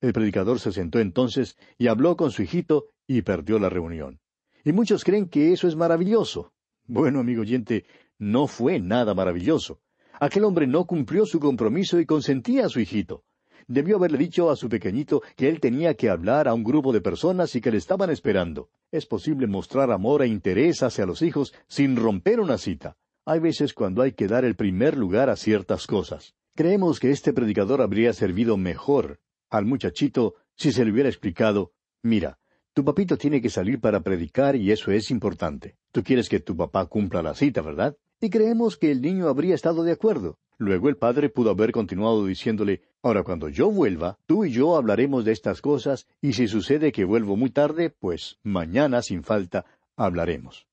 El 0.00 0.12
predicador 0.12 0.60
se 0.60 0.70
sentó 0.70 1.00
entonces 1.00 1.56
y 1.76 1.88
habló 1.88 2.16
con 2.16 2.30
su 2.30 2.42
hijito 2.42 2.86
y 3.06 3.22
perdió 3.22 3.58
la 3.58 3.68
reunión. 3.68 4.20
Y 4.64 4.72
muchos 4.72 5.02
creen 5.02 5.28
que 5.28 5.52
eso 5.52 5.66
es 5.66 5.74
maravilloso. 5.74 6.52
Bueno, 6.86 7.20
amigo 7.20 7.42
oyente, 7.42 7.84
no 8.18 8.46
fue 8.46 8.78
nada 8.78 9.14
maravilloso. 9.14 9.80
Aquel 10.20 10.44
hombre 10.44 10.66
no 10.66 10.86
cumplió 10.86 11.26
su 11.26 11.40
compromiso 11.40 11.98
y 11.98 12.06
consentía 12.06 12.66
a 12.66 12.68
su 12.68 12.80
hijito. 12.80 13.24
Debió 13.66 13.96
haberle 13.96 14.18
dicho 14.18 14.50
a 14.50 14.56
su 14.56 14.68
pequeñito 14.68 15.22
que 15.36 15.48
él 15.48 15.60
tenía 15.60 15.94
que 15.94 16.08
hablar 16.08 16.48
a 16.48 16.54
un 16.54 16.64
grupo 16.64 16.92
de 16.92 17.00
personas 17.00 17.54
y 17.56 17.60
que 17.60 17.70
le 17.70 17.78
estaban 17.78 18.10
esperando. 18.10 18.70
Es 18.90 19.04
posible 19.04 19.46
mostrar 19.46 19.90
amor 19.90 20.22
e 20.22 20.28
interés 20.28 20.82
hacia 20.82 21.06
los 21.06 21.22
hijos 21.22 21.52
sin 21.66 21.96
romper 21.96 22.40
una 22.40 22.56
cita. 22.56 22.96
Hay 23.26 23.40
veces 23.40 23.74
cuando 23.74 24.02
hay 24.02 24.12
que 24.12 24.28
dar 24.28 24.44
el 24.44 24.54
primer 24.54 24.96
lugar 24.96 25.28
a 25.28 25.36
ciertas 25.36 25.86
cosas. 25.86 26.34
Creemos 26.54 26.98
que 26.98 27.10
este 27.10 27.32
predicador 27.32 27.82
habría 27.82 28.12
servido 28.12 28.56
mejor 28.56 29.20
al 29.50 29.64
muchachito 29.64 30.34
si 30.56 30.72
se 30.72 30.84
le 30.84 30.92
hubiera 30.92 31.08
explicado, 31.08 31.72
mira, 32.02 32.38
tu 32.74 32.84
papito 32.84 33.16
tiene 33.16 33.40
que 33.40 33.50
salir 33.50 33.80
para 33.80 34.00
predicar 34.00 34.56
y 34.56 34.70
eso 34.72 34.90
es 34.92 35.10
importante. 35.10 35.76
Tú 35.92 36.02
quieres 36.02 36.28
que 36.28 36.40
tu 36.40 36.56
papá 36.56 36.86
cumpla 36.86 37.22
la 37.22 37.34
cita, 37.34 37.62
¿verdad? 37.62 37.96
Y 38.20 38.30
creemos 38.30 38.76
que 38.76 38.90
el 38.90 39.00
niño 39.00 39.28
habría 39.28 39.54
estado 39.54 39.84
de 39.84 39.92
acuerdo. 39.92 40.38
Luego 40.58 40.88
el 40.88 40.96
padre 40.96 41.28
pudo 41.28 41.50
haber 41.50 41.70
continuado 41.70 42.26
diciéndole, 42.26 42.82
ahora 43.02 43.22
cuando 43.22 43.48
yo 43.48 43.70
vuelva, 43.70 44.18
tú 44.26 44.44
y 44.44 44.50
yo 44.50 44.76
hablaremos 44.76 45.24
de 45.24 45.32
estas 45.32 45.60
cosas, 45.60 46.06
y 46.20 46.32
si 46.32 46.48
sucede 46.48 46.90
que 46.90 47.04
vuelvo 47.04 47.36
muy 47.36 47.50
tarde, 47.50 47.90
pues 47.90 48.38
mañana 48.42 49.02
sin 49.02 49.22
falta 49.22 49.64
hablaremos. 49.96 50.66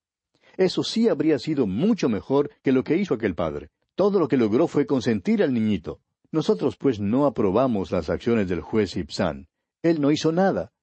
Eso 0.58 0.84
sí 0.84 1.08
habría 1.08 1.38
sido 1.38 1.67
mucho 1.67 2.10
mejor 2.10 2.50
que 2.63 2.72
lo 2.72 2.84
que 2.84 2.98
hizo 2.98 3.13
aquel 3.13 3.36
padre. 3.36 3.70
Todo 3.94 4.20
lo 4.20 4.27
que 4.27 4.38
logró 4.38 4.67
fue 4.67 4.86
consentir 4.86 5.44
al 5.44 5.53
niñito. 5.53 6.01
Nosotros 6.35 6.75
pues 6.75 6.99
no 6.99 7.27
aprobamos 7.27 7.91
las 7.93 8.09
acciones 8.09 8.49
del 8.49 8.59
juez 8.59 8.97
Ibsán. 8.97 9.47
Él 9.81 10.01
no 10.01 10.11
hizo 10.11 10.33
nada. 10.33 10.73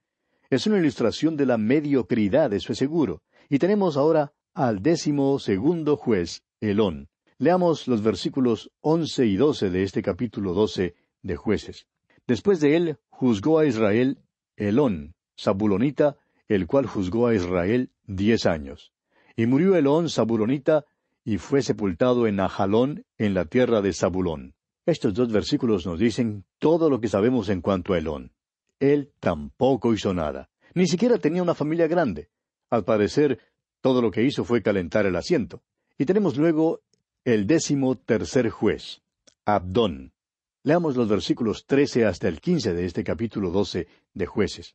Es 0.48 0.66
una 0.66 0.78
ilustración 0.78 1.36
de 1.36 1.44
la 1.44 1.58
mediocridad, 1.58 2.50
eso 2.54 2.72
es 2.72 2.78
seguro. 2.78 3.20
Y 3.50 3.58
tenemos 3.58 3.98
ahora 3.98 4.32
al 4.54 4.80
décimo 4.80 5.38
segundo 5.38 5.98
juez, 5.98 6.42
Elón. 6.62 7.10
Leamos 7.36 7.86
los 7.86 8.02
versículos 8.02 8.70
once 8.80 9.26
y 9.26 9.36
doce 9.36 9.68
de 9.68 9.82
este 9.82 10.00
capítulo 10.00 10.54
doce 10.54 10.94
de 11.20 11.36
jueces. 11.36 11.86
Después 12.26 12.58
de 12.60 12.74
él 12.76 12.96
juzgó 13.10 13.58
a 13.58 13.66
Israel 13.66 14.20
Elón, 14.56 15.14
Sabulonita, 15.36 16.16
el 16.48 16.66
cual 16.66 16.86
juzgó 16.86 17.26
a 17.26 17.34
Israel 17.34 17.90
diez 18.06 18.46
años. 18.46 18.94
Y 19.36 19.44
murió 19.44 19.76
Elón, 19.76 20.08
Sabulonita, 20.08 20.86
y 21.26 21.36
fue 21.36 21.60
sepultado 21.60 22.26
en 22.26 22.40
Ajalón, 22.40 23.04
en 23.18 23.34
la 23.34 23.44
tierra 23.44 23.82
de 23.82 23.92
Zabulón. 23.92 24.54
Estos 24.84 25.14
dos 25.14 25.30
versículos 25.30 25.86
nos 25.86 25.98
dicen 25.98 26.44
todo 26.58 26.90
lo 26.90 27.00
que 27.00 27.08
sabemos 27.08 27.48
en 27.48 27.60
cuanto 27.60 27.94
a 27.94 27.98
Elón. 27.98 28.32
Él 28.80 29.12
tampoco 29.20 29.94
hizo 29.94 30.12
nada. 30.12 30.50
Ni 30.74 30.88
siquiera 30.88 31.18
tenía 31.18 31.42
una 31.42 31.54
familia 31.54 31.86
grande. 31.86 32.30
Al 32.68 32.84
parecer, 32.84 33.38
todo 33.80 34.02
lo 34.02 34.10
que 34.10 34.24
hizo 34.24 34.44
fue 34.44 34.62
calentar 34.62 35.06
el 35.06 35.14
asiento. 35.14 35.62
Y 35.98 36.04
tenemos 36.04 36.36
luego 36.36 36.80
el 37.24 37.46
décimo 37.46 37.96
tercer 37.96 38.50
juez, 38.50 39.02
Abdón. 39.44 40.12
Leamos 40.64 40.96
los 40.96 41.08
versículos 41.08 41.66
trece 41.66 42.04
hasta 42.04 42.26
el 42.26 42.40
quince 42.40 42.72
de 42.72 42.84
este 42.84 43.04
capítulo 43.04 43.50
doce 43.50 43.86
de 44.14 44.26
jueces. 44.26 44.74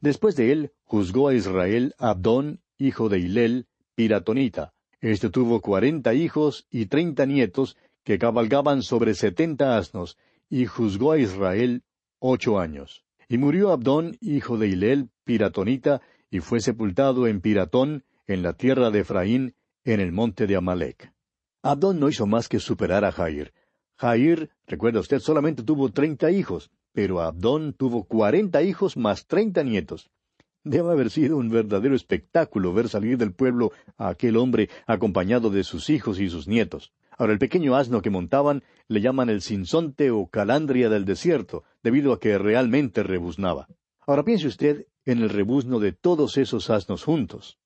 Después 0.00 0.34
de 0.34 0.50
él 0.50 0.72
juzgó 0.82 1.28
a 1.28 1.34
Israel 1.34 1.94
Abdón, 1.98 2.60
hijo 2.76 3.08
de 3.08 3.20
Hilel, 3.20 3.66
piratonita. 3.94 4.74
Este 5.00 5.30
tuvo 5.30 5.60
cuarenta 5.60 6.14
hijos 6.14 6.66
y 6.70 6.86
treinta 6.86 7.26
nietos, 7.26 7.76
que 8.04 8.18
cabalgaban 8.18 8.82
sobre 8.82 9.14
setenta 9.14 9.76
asnos, 9.76 10.16
y 10.48 10.66
juzgó 10.66 11.12
a 11.12 11.18
Israel 11.18 11.82
ocho 12.18 12.58
años. 12.60 13.04
Y 13.28 13.38
murió 13.38 13.70
Abdón, 13.70 14.16
hijo 14.20 14.58
de 14.58 14.68
Hilel, 14.68 15.08
piratonita, 15.24 16.02
y 16.30 16.40
fue 16.40 16.60
sepultado 16.60 17.26
en 17.26 17.40
Piratón, 17.40 18.04
en 18.26 18.42
la 18.42 18.52
tierra 18.52 18.90
de 18.90 19.00
Efraín, 19.00 19.54
en 19.84 20.00
el 20.00 20.12
monte 20.12 20.46
de 20.46 20.56
Amalek. 20.56 21.12
Abdón 21.62 21.98
no 21.98 22.08
hizo 22.08 22.26
más 22.26 22.48
que 22.48 22.60
superar 22.60 23.04
a 23.04 23.12
Jair. 23.12 23.52
Jair, 23.96 24.50
recuerda 24.66 25.00
usted, 25.00 25.18
solamente 25.20 25.62
tuvo 25.62 25.90
treinta 25.90 26.30
hijos, 26.30 26.70
pero 26.92 27.20
Abdón 27.20 27.72
tuvo 27.72 28.04
cuarenta 28.04 28.62
hijos 28.62 28.96
más 28.96 29.26
treinta 29.26 29.62
nietos. 29.62 30.10
Debe 30.62 30.90
haber 30.90 31.10
sido 31.10 31.36
un 31.36 31.50
verdadero 31.50 31.94
espectáculo 31.94 32.72
ver 32.72 32.88
salir 32.88 33.18
del 33.18 33.32
pueblo 33.32 33.72
a 33.96 34.08
aquel 34.08 34.36
hombre 34.36 34.68
acompañado 34.86 35.50
de 35.50 35.62
sus 35.62 35.90
hijos 35.90 36.18
y 36.20 36.30
sus 36.30 36.48
nietos. 36.48 36.92
Ahora, 37.16 37.32
el 37.32 37.38
pequeño 37.38 37.76
asno 37.76 38.02
que 38.02 38.10
montaban 38.10 38.64
le 38.88 39.00
llaman 39.00 39.28
el 39.28 39.40
sinsonte 39.40 40.10
o 40.10 40.26
calandria 40.26 40.88
del 40.88 41.04
desierto, 41.04 41.64
debido 41.82 42.12
a 42.12 42.18
que 42.18 42.38
realmente 42.38 43.02
rebuznaba. 43.02 43.68
Ahora 44.06 44.24
piense 44.24 44.48
usted 44.48 44.86
en 45.04 45.22
el 45.22 45.30
rebuzno 45.30 45.78
de 45.78 45.92
todos 45.92 46.36
esos 46.38 46.70
asnos 46.70 47.04
juntos. 47.04 47.58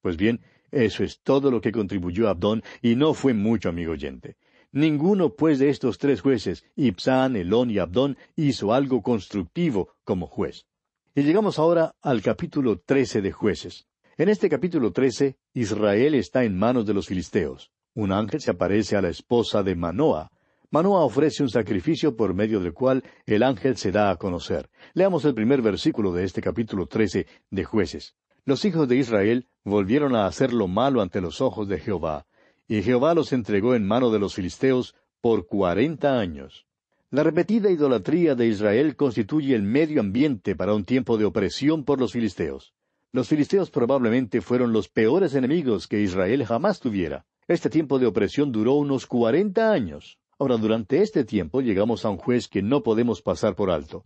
Pues 0.00 0.16
bien, 0.16 0.40
eso 0.70 1.04
es 1.04 1.20
todo 1.20 1.50
lo 1.50 1.60
que 1.60 1.72
contribuyó 1.72 2.28
Abdón, 2.28 2.62
y 2.80 2.96
no 2.96 3.14
fue 3.14 3.34
mucho, 3.34 3.68
amigo 3.68 3.92
oyente. 3.92 4.36
Ninguno, 4.72 5.34
pues, 5.34 5.58
de 5.58 5.70
estos 5.70 5.98
tres 5.98 6.20
jueces, 6.20 6.64
Ibsán, 6.76 7.36
Elón 7.36 7.70
y 7.70 7.78
Abdón, 7.78 8.16
hizo 8.36 8.72
algo 8.72 9.02
constructivo 9.02 9.94
como 10.04 10.26
juez. 10.26 10.66
Y 11.14 11.22
llegamos 11.22 11.58
ahora 11.58 11.94
al 12.00 12.22
capítulo 12.22 12.78
trece 12.78 13.20
de 13.22 13.32
jueces. 13.32 13.86
En 14.16 14.28
este 14.28 14.48
capítulo 14.48 14.92
trece, 14.92 15.36
Israel 15.52 16.14
está 16.14 16.44
en 16.44 16.58
manos 16.58 16.86
de 16.86 16.94
los 16.94 17.06
filisteos 17.06 17.70
un 17.98 18.12
ángel 18.12 18.40
se 18.40 18.52
aparece 18.52 18.96
a 18.96 19.02
la 19.02 19.08
esposa 19.08 19.64
de 19.64 19.74
Manoa. 19.74 20.30
Manoa 20.70 21.04
ofrece 21.04 21.42
un 21.42 21.48
sacrificio 21.48 22.14
por 22.14 22.32
medio 22.32 22.60
del 22.60 22.72
cual 22.72 23.02
el 23.26 23.42
ángel 23.42 23.76
se 23.76 23.90
da 23.90 24.10
a 24.10 24.16
conocer. 24.16 24.70
Leamos 24.94 25.24
el 25.24 25.34
primer 25.34 25.62
versículo 25.62 26.12
de 26.12 26.22
este 26.22 26.40
capítulo 26.40 26.86
trece 26.86 27.26
de 27.50 27.64
jueces. 27.64 28.14
Los 28.44 28.64
hijos 28.64 28.86
de 28.86 28.94
Israel 28.94 29.48
volvieron 29.64 30.14
a 30.14 30.26
hacer 30.26 30.52
lo 30.52 30.68
malo 30.68 31.02
ante 31.02 31.20
los 31.20 31.40
ojos 31.40 31.66
de 31.66 31.80
Jehová, 31.80 32.24
y 32.68 32.82
Jehová 32.82 33.14
los 33.14 33.32
entregó 33.32 33.74
en 33.74 33.84
mano 33.84 34.12
de 34.12 34.20
los 34.20 34.32
filisteos 34.32 34.94
por 35.20 35.48
cuarenta 35.48 36.20
años. 36.20 36.66
La 37.10 37.24
repetida 37.24 37.68
idolatría 37.68 38.36
de 38.36 38.46
Israel 38.46 38.94
constituye 38.94 39.56
el 39.56 39.64
medio 39.64 40.00
ambiente 40.00 40.54
para 40.54 40.72
un 40.72 40.84
tiempo 40.84 41.18
de 41.18 41.24
opresión 41.24 41.82
por 41.82 41.98
los 41.98 42.12
filisteos. 42.12 42.74
Los 43.10 43.26
filisteos 43.26 43.70
probablemente 43.70 44.40
fueron 44.40 44.72
los 44.72 44.88
peores 44.88 45.34
enemigos 45.34 45.88
que 45.88 46.00
Israel 46.00 46.44
jamás 46.44 46.78
tuviera. 46.78 47.26
Este 47.48 47.70
tiempo 47.70 47.98
de 47.98 48.04
opresión 48.04 48.52
duró 48.52 48.74
unos 48.74 49.06
cuarenta 49.06 49.72
años. 49.72 50.18
Ahora, 50.38 50.58
durante 50.58 51.00
este 51.00 51.24
tiempo 51.24 51.62
llegamos 51.62 52.04
a 52.04 52.10
un 52.10 52.18
juez 52.18 52.46
que 52.46 52.60
no 52.60 52.82
podemos 52.82 53.22
pasar 53.22 53.54
por 53.54 53.70
alto. 53.70 54.04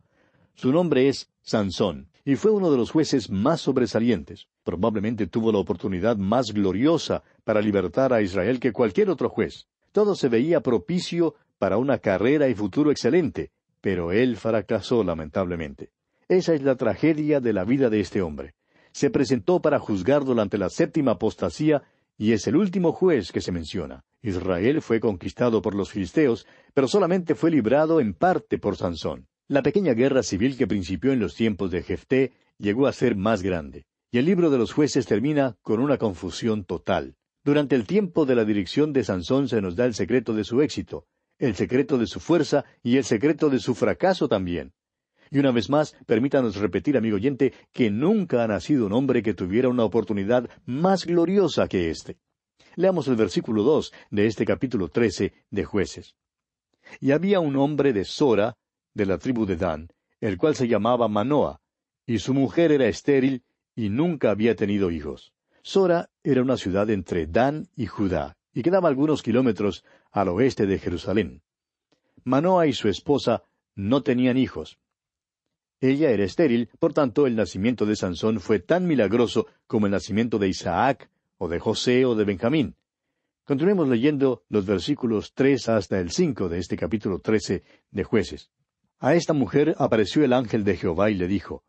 Su 0.55 0.71
nombre 0.71 1.09
es 1.09 1.29
Sansón, 1.43 2.09
y 2.25 2.37
fue 2.37 2.53
uno 2.53 2.71
de 2.71 2.77
los 2.77 2.93
jueces 2.93 3.31
más 3.31 3.61
sobresalientes. 3.61 4.47
Probablemente 4.63 5.27
tuvo 5.27 5.51
la 5.51 5.59
oportunidad 5.59 6.17
más 6.17 6.53
gloriosa 6.53 7.25
para 7.43 7.61
libertar 7.61 8.13
a 8.13 8.23
Israel 8.23 8.61
que 8.61 8.71
cualquier 8.71 9.11
otro 9.11 9.29
juez. 9.29 9.67
Todo 9.91 10.15
se 10.15 10.29
veía 10.29 10.61
propicio 10.61 11.35
para 11.59 11.79
una 11.79 11.99
carrera 11.99 12.49
y 12.49 12.55
futuro 12.55 12.93
excelente, 12.93 13.51
pero 13.81 14.13
él 14.13 14.37
fracasó 14.37 15.03
lamentablemente. 15.03 15.91
Esa 16.29 16.55
es 16.55 16.63
la 16.63 16.77
tragedia 16.77 17.41
de 17.41 17.53
la 17.53 17.65
vida 17.65 17.91
de 17.91 17.99
este 17.99 18.23
hombre. 18.23 18.55
Se 18.93 19.11
presentó 19.11 19.61
para 19.61 19.81
juzgar 19.81 20.25
durante 20.25 20.59
la 20.59 20.69
séptima 20.69 21.13
apostasía 21.13 21.83
y 22.17 22.33
es 22.33 22.47
el 22.47 22.57
último 22.57 22.93
juez 22.93 23.33
que 23.33 23.41
se 23.41 23.53
menciona. 23.53 24.05
Israel 24.23 24.83
fue 24.83 25.01
conquistado 25.01 25.63
por 25.63 25.75
los 25.75 25.91
filisteos, 25.91 26.47
pero 26.75 26.87
solamente 26.89 27.35
fue 27.35 27.51
librado 27.51 28.01
en 28.01 28.15
parte 28.15 28.59
por 28.59 28.77
Sansón. 28.77 29.27
La 29.49 29.63
pequeña 29.63 29.95
guerra 29.95 30.23
civil 30.23 30.57
que 30.57 30.67
principió 30.67 31.13
en 31.13 31.21
los 31.21 31.35
tiempos 31.35 31.71
de 31.71 31.83
Jefté 31.83 32.33
llegó 32.59 32.87
a 32.87 32.93
ser 32.93 33.17
más 33.17 33.43
grande, 33.43 33.87
y 34.11 34.19
el 34.19 34.25
libro 34.25 34.51
de 34.51 34.59
los 34.59 34.73
jueces 34.73 35.07
termina 35.07 35.57
con 35.63 35.81
una 35.81 35.99
confusión 35.99 36.65
total. 36.65 37.17
Durante 37.45 37.75
el 37.75 37.87
tiempo 37.87 38.25
de 38.25 38.37
la 38.37 38.45
dirección 38.45 38.93
de 38.93 39.03
Sansón 39.03 39.49
se 39.49 39.61
nos 39.61 39.75
da 39.75 39.85
el 39.85 39.95
secreto 39.95 40.33
de 40.33 40.45
su 40.45 40.63
éxito, 40.63 41.07
el 41.39 41.57
secreto 41.57 41.99
de 41.99 42.07
su 42.07 42.21
fuerza 42.21 42.65
y 42.85 42.99
el 42.99 43.05
secreto 43.05 43.51
de 43.51 43.59
su 43.59 43.75
fracaso 43.75 44.29
también. 44.29 44.73
Y 45.33 45.39
una 45.39 45.51
vez 45.51 45.71
más, 45.71 45.97
permítanos 46.05 46.57
repetir, 46.57 46.95
amigo 46.99 47.17
oyente, 47.17 47.55
que 47.73 47.91
nunca 47.91 48.45
ha 48.45 48.47
nacido 48.47 48.85
un 48.85 48.93
hombre 48.93 49.23
que 49.23 49.33
tuviera 49.33 49.71
una 49.71 49.83
oportunidad 49.83 50.51
más 50.67 51.07
gloriosa 51.07 51.69
que 51.69 51.89
éste. 51.89 52.19
Leamos 52.77 53.09
el 53.09 53.17
versículo 53.17 53.63
dos 53.63 53.95
de 54.11 54.27
este 54.27 54.45
capítulo 54.45 54.89
trece 54.89 55.33
de 55.51 55.65
Jueces. 55.65 56.17
Y 57.01 57.13
había 57.13 57.41
un 57.41 57.57
hombre 57.57 57.95
de 57.95 58.05
Sora, 58.05 58.59
de 58.93 59.07
la 59.07 59.17
tribu 59.17 59.47
de 59.47 59.57
Dan, 59.57 59.89
el 60.21 60.37
cual 60.37 60.55
se 60.55 60.69
llamaba 60.69 61.09
Manoa, 61.09 61.63
y 62.05 62.19
su 62.19 62.35
mujer 62.35 62.71
era 62.71 62.87
estéril 62.87 63.43
y 63.75 63.89
nunca 63.89 64.31
había 64.31 64.55
tenido 64.55 64.91
hijos. 64.91 65.33
Sora 65.63 66.11
era 66.23 66.43
una 66.43 66.59
ciudad 66.59 66.91
entre 66.91 67.27
Dan 67.27 67.69
y 67.75 67.87
Judá, 67.87 68.37
y 68.53 68.63
quedaba 68.63 68.91
algunos 68.91 69.23
kilómetros 69.23 69.83
al 70.11 70.29
oeste 70.29 70.67
de 70.67 70.79
Jerusalén. 70.79 71.41
Manoa 72.23 72.67
y 72.67 72.75
su 72.75 72.89
esposa 72.89 73.45
no 73.75 74.03
tenían 74.03 74.37
hijos. 74.37 74.79
Ella 75.83 76.11
era 76.11 76.23
estéril, 76.23 76.71
por 76.79 76.95
tanto 76.95 77.27
el 77.27 77.35
nacimiento 77.35 77.85
de 77.87 77.97
Sansón 77.97 78.39
fue 78.39 78.61
tan 78.61 78.87
milagroso 78.87 79.49
como 79.67 79.87
el 79.87 79.93
nacimiento 79.93 80.39
de 80.39 80.47
Isaac, 80.47 81.11
o 81.39 81.49
de 81.49 81.59
José, 81.59 82.05
o 82.05 82.15
de 82.15 82.25
Benjamín. 82.25 82.77
Continuemos 83.43 83.89
leyendo 83.89 84.45
los 84.49 84.65
versículos 84.65 85.33
tres 85.35 85.69
hasta 85.69 85.99
el 85.99 86.13
cinco 86.13 86.49
de 86.49 86.61
este 86.61 86.77
capítulo 86.77 87.19
trece 87.19 87.65
de 87.91 88.05
Jueces. 88.05 88.53
A 89.01 89.17
esta 89.17 89.33
mujer 89.33 89.75
apareció 89.77 90.25
el 90.25 90.35
ángel 90.35 90.63
de 90.63 90.77
Jehová 90.77 91.11
y 91.11 91.15
le 91.15 91.27
dijo, 91.27 91.65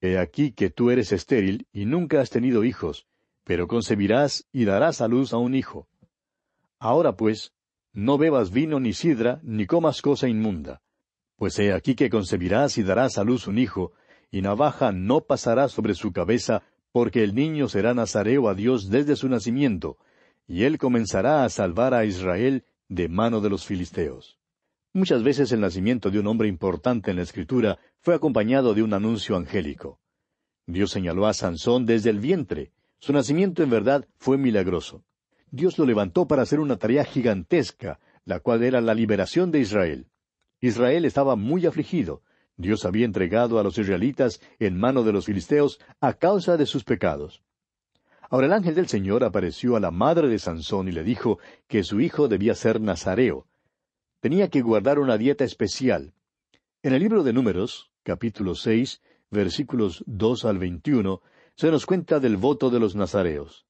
He 0.00 0.18
aquí 0.18 0.50
que 0.50 0.70
tú 0.70 0.90
eres 0.90 1.12
estéril 1.12 1.68
y 1.72 1.84
nunca 1.84 2.20
has 2.20 2.30
tenido 2.30 2.64
hijos, 2.64 3.06
pero 3.44 3.68
concebirás 3.68 4.48
y 4.50 4.64
darás 4.64 5.00
a 5.00 5.06
luz 5.06 5.32
a 5.32 5.36
un 5.36 5.54
hijo. 5.54 5.86
Ahora 6.80 7.16
pues, 7.16 7.52
no 7.92 8.18
bebas 8.18 8.50
vino 8.50 8.80
ni 8.80 8.94
sidra, 8.94 9.38
ni 9.44 9.66
comas 9.66 10.02
cosa 10.02 10.26
inmunda. 10.26 10.82
Pues 11.36 11.58
he 11.58 11.72
aquí 11.72 11.94
que 11.94 12.10
concebirás 12.10 12.78
y 12.78 12.82
darás 12.82 13.18
a 13.18 13.24
luz 13.24 13.46
un 13.46 13.58
hijo, 13.58 13.92
y 14.30 14.42
navaja 14.42 14.92
no 14.92 15.22
pasará 15.22 15.68
sobre 15.68 15.94
su 15.94 16.12
cabeza, 16.12 16.62
porque 16.92 17.24
el 17.24 17.34
niño 17.34 17.68
será 17.68 17.94
nazareo 17.94 18.48
a 18.48 18.54
Dios 18.54 18.88
desde 18.88 19.16
su 19.16 19.28
nacimiento, 19.28 19.98
y 20.46 20.64
él 20.64 20.78
comenzará 20.78 21.44
a 21.44 21.48
salvar 21.48 21.94
a 21.94 22.04
Israel 22.04 22.64
de 22.88 23.08
mano 23.08 23.40
de 23.40 23.50
los 23.50 23.66
filisteos. 23.66 24.38
Muchas 24.92 25.24
veces 25.24 25.50
el 25.50 25.60
nacimiento 25.60 26.10
de 26.10 26.20
un 26.20 26.28
hombre 26.28 26.46
importante 26.46 27.10
en 27.10 27.16
la 27.16 27.24
Escritura 27.24 27.78
fue 28.00 28.14
acompañado 28.14 28.74
de 28.74 28.82
un 28.82 28.94
anuncio 28.94 29.36
angélico. 29.36 29.98
Dios 30.66 30.92
señaló 30.92 31.26
a 31.26 31.34
Sansón 31.34 31.84
desde 31.84 32.10
el 32.10 32.20
vientre. 32.20 32.70
Su 33.00 33.12
nacimiento 33.12 33.62
en 33.62 33.70
verdad 33.70 34.06
fue 34.16 34.38
milagroso. 34.38 35.04
Dios 35.50 35.78
lo 35.78 35.84
levantó 35.84 36.26
para 36.26 36.42
hacer 36.42 36.60
una 36.60 36.76
tarea 36.76 37.04
gigantesca, 37.04 37.98
la 38.24 38.40
cual 38.40 38.62
era 38.62 38.80
la 38.80 38.94
liberación 38.94 39.50
de 39.50 39.60
Israel. 39.60 40.06
Israel 40.66 41.04
estaba 41.04 41.36
muy 41.36 41.66
afligido. 41.66 42.22
Dios 42.56 42.86
había 42.86 43.04
entregado 43.04 43.58
a 43.58 43.62
los 43.62 43.76
israelitas 43.76 44.40
en 44.58 44.78
mano 44.78 45.02
de 45.02 45.12
los 45.12 45.26
filisteos 45.26 45.78
a 46.00 46.14
causa 46.14 46.56
de 46.56 46.64
sus 46.64 46.84
pecados. 46.84 47.42
Ahora 48.30 48.46
el 48.46 48.52
ángel 48.54 48.74
del 48.74 48.88
Señor 48.88 49.24
apareció 49.24 49.76
a 49.76 49.80
la 49.80 49.90
madre 49.90 50.26
de 50.28 50.38
Sansón 50.38 50.88
y 50.88 50.92
le 50.92 51.04
dijo 51.04 51.38
que 51.68 51.84
su 51.84 52.00
hijo 52.00 52.28
debía 52.28 52.54
ser 52.54 52.80
nazareo. 52.80 53.46
Tenía 54.20 54.48
que 54.48 54.62
guardar 54.62 54.98
una 54.98 55.18
dieta 55.18 55.44
especial. 55.44 56.14
En 56.82 56.94
el 56.94 57.00
libro 57.00 57.24
de 57.24 57.34
Números, 57.34 57.90
capítulo 58.02 58.54
seis, 58.54 59.02
versículos 59.30 60.02
dos 60.06 60.46
al 60.46 60.58
veintiuno, 60.58 61.20
se 61.56 61.70
nos 61.70 61.84
cuenta 61.84 62.20
del 62.20 62.38
voto 62.38 62.70
de 62.70 62.80
los 62.80 62.96
nazareos. 62.96 63.66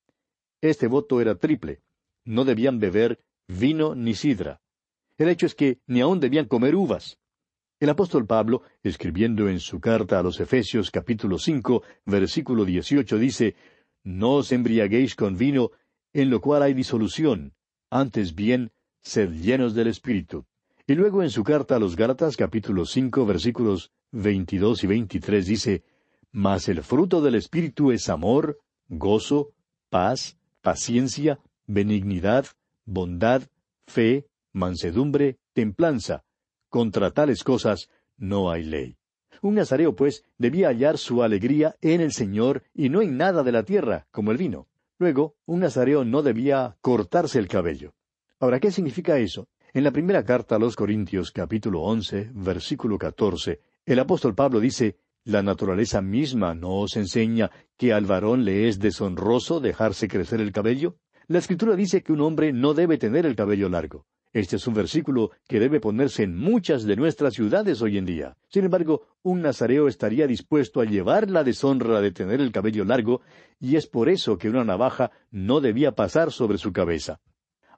Este 0.60 0.86
voto 0.86 1.20
era 1.20 1.34
triple. 1.34 1.80
No 2.24 2.44
debían 2.44 2.78
beber 2.78 3.18
vino 3.48 3.96
ni 3.96 4.14
sidra. 4.14 4.60
El 5.16 5.28
hecho 5.28 5.46
es 5.46 5.54
que 5.54 5.78
ni 5.86 6.00
aun 6.00 6.18
debían 6.18 6.46
comer 6.46 6.74
uvas. 6.74 7.18
El 7.78 7.90
apóstol 7.90 8.26
Pablo, 8.26 8.62
escribiendo 8.82 9.48
en 9.48 9.60
su 9.60 9.80
carta 9.80 10.18
a 10.18 10.22
los 10.22 10.40
Efesios 10.40 10.90
capítulo 10.90 11.38
cinco, 11.38 11.82
versículo 12.04 12.64
dieciocho, 12.64 13.18
dice 13.18 13.54
No 14.02 14.34
os 14.36 14.50
embriaguéis 14.50 15.14
con 15.14 15.36
vino, 15.36 15.70
en 16.12 16.30
lo 16.30 16.40
cual 16.40 16.62
hay 16.62 16.74
disolución, 16.74 17.52
antes 17.90 18.34
bien, 18.34 18.72
sed 19.02 19.30
llenos 19.32 19.74
del 19.74 19.88
Espíritu. 19.88 20.46
Y 20.86 20.94
luego 20.94 21.22
en 21.22 21.30
su 21.30 21.44
carta 21.44 21.76
a 21.76 21.78
los 21.78 21.94
Gálatas 21.94 22.36
capítulo 22.36 22.84
cinco, 22.84 23.24
versículos 23.24 23.92
veintidós 24.10 24.82
y 24.84 24.86
veintitrés 24.86 25.46
dice 25.46 25.84
Mas 26.32 26.68
el 26.68 26.82
fruto 26.82 27.22
del 27.22 27.36
Espíritu 27.36 27.92
es 27.92 28.08
amor, 28.08 28.58
gozo, 28.88 29.52
paz, 29.90 30.36
paciencia, 30.60 31.38
benignidad, 31.66 32.46
bondad, 32.84 33.42
fe, 33.86 34.26
mansedumbre, 34.54 35.38
templanza. 35.52 36.24
Contra 36.70 37.10
tales 37.10 37.44
cosas 37.44 37.90
no 38.16 38.50
hay 38.50 38.62
ley. 38.64 38.96
Un 39.42 39.56
nazareo, 39.56 39.94
pues, 39.94 40.24
debía 40.38 40.68
hallar 40.68 40.96
su 40.96 41.22
alegría 41.22 41.76
en 41.82 42.00
el 42.00 42.12
Señor 42.12 42.62
y 42.72 42.88
no 42.88 43.02
en 43.02 43.18
nada 43.18 43.42
de 43.42 43.52
la 43.52 43.64
tierra, 43.64 44.06
como 44.10 44.30
el 44.30 44.38
vino. 44.38 44.68
Luego, 44.98 45.34
un 45.44 45.60
nazareo 45.60 46.04
no 46.04 46.22
debía 46.22 46.78
cortarse 46.80 47.38
el 47.38 47.48
cabello. 47.48 47.92
Ahora, 48.40 48.60
¿qué 48.60 48.70
significa 48.70 49.18
eso? 49.18 49.48
En 49.72 49.84
la 49.84 49.90
primera 49.90 50.24
carta 50.24 50.56
a 50.56 50.58
los 50.58 50.76
Corintios, 50.76 51.32
capítulo 51.32 51.82
once, 51.82 52.30
versículo 52.32 52.96
catorce, 52.96 53.60
el 53.84 53.98
apóstol 53.98 54.34
Pablo 54.34 54.60
dice, 54.60 54.96
la 55.24 55.42
naturaleza 55.42 56.00
misma 56.00 56.54
no 56.54 56.80
os 56.80 56.96
enseña 56.96 57.50
que 57.76 57.92
al 57.92 58.06
varón 58.06 58.44
le 58.44 58.68
es 58.68 58.78
deshonroso 58.78 59.58
dejarse 59.58 60.06
crecer 60.06 60.40
el 60.40 60.52
cabello. 60.52 60.96
La 61.26 61.38
escritura 61.38 61.74
dice 61.74 62.02
que 62.02 62.12
un 62.12 62.20
hombre 62.20 62.52
no 62.52 62.72
debe 62.72 62.98
tener 62.98 63.26
el 63.26 63.34
cabello 63.34 63.68
largo. 63.68 64.06
Este 64.34 64.56
es 64.56 64.66
un 64.66 64.74
versículo 64.74 65.30
que 65.46 65.60
debe 65.60 65.78
ponerse 65.78 66.24
en 66.24 66.36
muchas 66.36 66.82
de 66.82 66.96
nuestras 66.96 67.34
ciudades 67.34 67.80
hoy 67.82 67.98
en 67.98 68.04
día. 68.04 68.36
Sin 68.48 68.64
embargo, 68.64 69.06
un 69.22 69.40
nazareo 69.42 69.86
estaría 69.86 70.26
dispuesto 70.26 70.80
a 70.80 70.84
llevar 70.84 71.30
la 71.30 71.44
deshonra 71.44 72.00
de 72.00 72.10
tener 72.10 72.40
el 72.40 72.50
cabello 72.50 72.84
largo, 72.84 73.20
y 73.60 73.76
es 73.76 73.86
por 73.86 74.08
eso 74.08 74.36
que 74.36 74.50
una 74.50 74.64
navaja 74.64 75.12
no 75.30 75.60
debía 75.60 75.92
pasar 75.92 76.32
sobre 76.32 76.58
su 76.58 76.72
cabeza. 76.72 77.20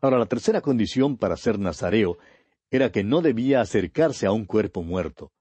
Ahora, 0.01 0.19
la 0.19 0.25
tercera 0.25 0.63
condición 0.63 1.19
para 1.19 1.37
ser 1.37 1.59
nazareo 1.59 2.17
era 2.71 2.91
que 2.91 3.05
no 3.05 3.21
debía 3.21 3.61
acercarse 3.61 4.25
a 4.27 4.33
un 4.33 4.47
cuerpo 4.47 4.83
muerto. 4.83 5.33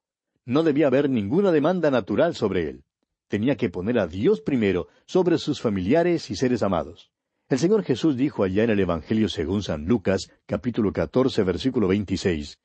No 0.43 0.63
debía 0.63 0.88
haber 0.88 1.10
ninguna 1.10 1.54
demanda 1.54 1.89
natural 1.91 2.36
sobre 2.36 2.67
él. 2.67 2.84
Tenía 3.30 3.56
que 3.56 3.69
poner 3.69 3.99
a 3.99 4.08
Dios 4.08 4.41
primero 4.41 4.89
sobre 5.06 5.38
sus 5.38 5.62
familiares 5.62 6.30
y 6.30 6.36
seres 6.36 6.62
amados. 6.62 7.14
El 7.47 7.60
Señor 7.60 7.84
Jesús 7.84 8.17
dijo 8.17 8.43
allá 8.43 8.63
en 8.63 8.71
el 8.71 8.79
Evangelio 8.79 9.29
según 9.29 9.62
San 9.62 9.86
Lucas, 9.86 10.31
capítulo 10.47 10.91
catorce, 10.91 11.43
versículo 11.43 11.88
veintiséis, 11.88 12.58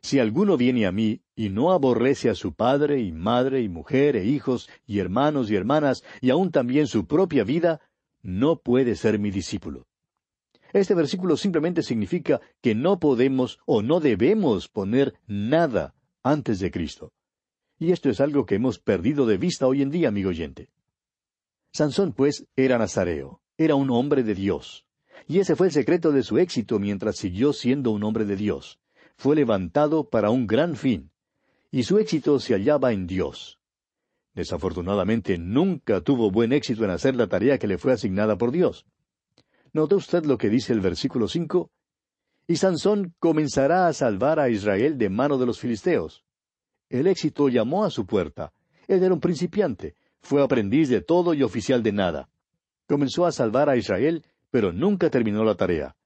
Si 0.00 0.20
alguno 0.20 0.56
viene 0.56 0.86
a 0.86 0.92
mí 0.92 1.20
y 1.36 1.50
no 1.50 1.70
aborrece 1.70 2.30
a 2.30 2.34
su 2.34 2.54
padre 2.54 3.00
y 3.00 3.12
madre 3.12 3.60
y 3.60 3.68
mujer 3.68 4.16
e 4.16 4.24
hijos 4.24 4.70
y 4.86 5.00
hermanos 5.00 5.50
y 5.50 5.56
hermanas 5.56 6.02
y 6.22 6.30
aun 6.30 6.50
también 6.50 6.86
su 6.86 7.06
propia 7.06 7.44
vida, 7.44 7.82
no 8.22 8.56
puede 8.56 8.96
ser 8.96 9.18
mi 9.18 9.30
discípulo. 9.30 9.86
Este 10.72 10.94
versículo 10.94 11.36
simplemente 11.36 11.82
significa 11.82 12.40
que 12.62 12.74
no 12.74 12.98
podemos 12.98 13.58
o 13.66 13.82
no 13.82 14.00
debemos 14.00 14.68
poner 14.68 15.12
nada 15.26 15.94
antes 16.22 16.58
de 16.58 16.70
Cristo. 16.70 17.12
Y 17.78 17.92
esto 17.92 18.08
es 18.08 18.18
algo 18.18 18.46
que 18.46 18.54
hemos 18.54 18.78
perdido 18.78 19.26
de 19.26 19.36
vista 19.36 19.66
hoy 19.66 19.82
en 19.82 19.90
día, 19.90 20.08
amigo 20.08 20.30
oyente. 20.30 20.70
Sansón, 21.74 22.14
pues, 22.14 22.46
era 22.56 22.78
nazareo, 22.78 23.41
era 23.58 23.74
un 23.74 23.90
hombre 23.90 24.22
de 24.22 24.34
Dios. 24.34 24.86
Y 25.26 25.38
ese 25.38 25.56
fue 25.56 25.68
el 25.68 25.72
secreto 25.72 26.12
de 26.12 26.22
su 26.22 26.38
éxito 26.38 26.78
mientras 26.78 27.16
siguió 27.16 27.52
siendo 27.52 27.90
un 27.90 28.02
hombre 28.02 28.24
de 28.24 28.36
Dios. 28.36 28.80
Fue 29.16 29.36
levantado 29.36 30.08
para 30.08 30.30
un 30.30 30.46
gran 30.46 30.76
fin. 30.76 31.10
Y 31.70 31.84
su 31.84 31.98
éxito 31.98 32.38
se 32.40 32.54
hallaba 32.54 32.92
en 32.92 33.06
Dios. 33.06 33.58
Desafortunadamente 34.34 35.38
nunca 35.38 36.00
tuvo 36.00 36.30
buen 36.30 36.52
éxito 36.52 36.84
en 36.84 36.90
hacer 36.90 37.14
la 37.14 37.26
tarea 37.26 37.58
que 37.58 37.66
le 37.66 37.78
fue 37.78 37.92
asignada 37.92 38.36
por 38.36 38.50
Dios. 38.50 38.86
¿Nota 39.72 39.96
usted 39.96 40.24
lo 40.24 40.38
que 40.38 40.48
dice 40.48 40.72
el 40.72 40.80
versículo 40.80 41.28
cinco? 41.28 41.70
Y 42.46 42.56
Sansón 42.56 43.14
comenzará 43.18 43.86
a 43.86 43.92
salvar 43.92 44.40
a 44.40 44.50
Israel 44.50 44.98
de 44.98 45.08
mano 45.08 45.38
de 45.38 45.46
los 45.46 45.58
filisteos. 45.60 46.24
El 46.88 47.06
éxito 47.06 47.48
llamó 47.48 47.84
a 47.84 47.90
su 47.90 48.04
puerta. 48.04 48.52
Él 48.88 49.02
era 49.02 49.14
un 49.14 49.20
principiante, 49.20 49.96
fue 50.20 50.42
aprendiz 50.42 50.88
de 50.88 51.00
todo 51.00 51.34
y 51.34 51.42
oficial 51.42 51.82
de 51.82 51.92
nada. 51.92 52.28
Comenzó 52.86 53.26
a 53.26 53.32
salvar 53.32 53.68
a 53.68 53.76
Israel, 53.76 54.24
pero 54.50 54.72
nunca 54.72 55.10
terminó 55.10 55.44
la 55.44 55.54
tarea. 55.54 55.96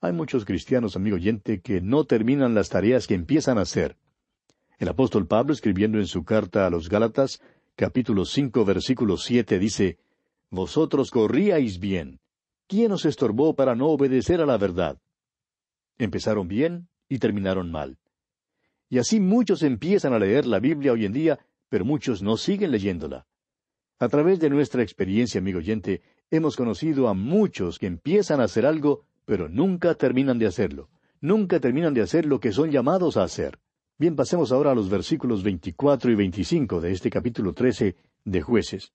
Hay 0.00 0.12
muchos 0.12 0.44
cristianos, 0.44 0.96
amigo 0.96 1.16
oyente, 1.16 1.60
que 1.60 1.80
no 1.80 2.04
terminan 2.04 2.54
las 2.54 2.68
tareas 2.68 3.06
que 3.06 3.14
empiezan 3.14 3.58
a 3.58 3.62
hacer. 3.62 3.96
El 4.78 4.88
apóstol 4.88 5.26
Pablo, 5.26 5.52
escribiendo 5.52 5.98
en 5.98 6.06
su 6.06 6.24
carta 6.24 6.66
a 6.66 6.70
los 6.70 6.88
Gálatas, 6.88 7.40
capítulo 7.74 8.24
cinco, 8.24 8.64
versículo 8.64 9.16
siete, 9.16 9.58
dice 9.58 9.98
Vosotros 10.50 11.10
corríais 11.10 11.78
bien. 11.78 12.20
¿Quién 12.66 12.92
os 12.92 13.04
estorbó 13.04 13.54
para 13.54 13.74
no 13.74 13.88
obedecer 13.88 14.40
a 14.40 14.46
la 14.46 14.56
verdad? 14.56 14.98
Empezaron 15.98 16.48
bien 16.48 16.88
y 17.08 17.18
terminaron 17.18 17.70
mal. 17.70 17.98
Y 18.88 18.98
así 18.98 19.20
muchos 19.20 19.62
empiezan 19.62 20.12
a 20.12 20.18
leer 20.18 20.46
la 20.46 20.60
Biblia 20.60 20.92
hoy 20.92 21.04
en 21.04 21.12
día, 21.12 21.38
pero 21.68 21.84
muchos 21.84 22.22
no 22.22 22.36
siguen 22.36 22.70
leyéndola. 22.70 23.26
A 24.00 24.08
través 24.08 24.38
de 24.38 24.48
nuestra 24.48 24.82
experiencia, 24.82 25.40
amigo 25.40 25.58
oyente, 25.58 26.02
hemos 26.30 26.54
conocido 26.54 27.08
a 27.08 27.14
muchos 27.14 27.80
que 27.80 27.86
empiezan 27.86 28.40
a 28.40 28.44
hacer 28.44 28.64
algo, 28.64 29.04
pero 29.24 29.48
nunca 29.48 29.94
terminan 29.94 30.38
de 30.38 30.46
hacerlo. 30.46 30.88
Nunca 31.20 31.58
terminan 31.58 31.94
de 31.94 32.02
hacer 32.02 32.24
lo 32.24 32.38
que 32.38 32.52
son 32.52 32.70
llamados 32.70 33.16
a 33.16 33.24
hacer. 33.24 33.58
Bien, 33.98 34.14
pasemos 34.14 34.52
ahora 34.52 34.70
a 34.70 34.74
los 34.76 34.88
versículos 34.88 35.42
24 35.42 36.12
y 36.12 36.14
25 36.14 36.80
de 36.80 36.92
este 36.92 37.10
capítulo 37.10 37.54
13 37.54 37.96
de 38.24 38.40
Jueces. 38.40 38.92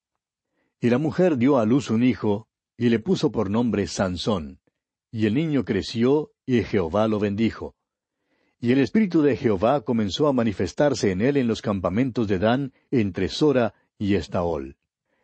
Y 0.80 0.90
la 0.90 1.00
mujer 1.00 1.38
dio 1.38 1.58
a 1.58 1.66
luz 1.66 1.90
un 1.90 2.02
hijo, 2.02 2.48
y 2.78 2.88
le 2.88 3.00
puso 3.00 3.30
por 3.30 3.50
nombre 3.50 3.88
Sansón. 3.88 4.60
Y 5.12 5.26
el 5.26 5.34
niño 5.34 5.66
creció, 5.66 6.32
y 6.46 6.64
Jehová 6.64 7.10
lo 7.10 7.20
bendijo. 7.20 7.76
Y 8.62 8.72
el 8.72 8.80
Espíritu 8.80 9.22
de 9.22 9.36
Jehová 9.36 9.82
comenzó 9.82 10.30
a 10.30 10.34
manifestarse 10.34 11.12
en 11.12 11.20
él 11.20 11.36
en 11.36 11.48
los 11.50 11.62
campamentos 11.62 12.30
de 12.30 12.40
Dan, 12.40 12.72
entre 12.90 13.28
Sora 13.28 13.74
y 13.98 14.16
Estaol. 14.16 14.78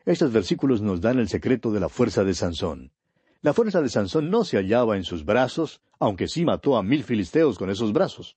Estos 0.09 0.33
versículos 0.33 0.81
nos 0.81 1.01
dan 1.01 1.19
el 1.19 1.29
secreto 1.29 1.71
de 1.71 1.79
la 1.79 1.87
fuerza 1.87 2.23
de 2.23 2.33
Sansón. 2.33 2.91
La 3.43 3.53
fuerza 3.53 3.79
de 3.79 3.89
Sansón 3.89 4.31
no 4.31 4.43
se 4.43 4.57
hallaba 4.57 4.97
en 4.97 5.03
sus 5.03 5.23
brazos, 5.23 5.81
aunque 5.99 6.27
sí 6.27 6.45
mató 6.45 6.77
a 6.77 6.81
mil 6.81 7.03
filisteos 7.03 7.59
con 7.59 7.69
esos 7.69 7.93
brazos. 7.93 8.35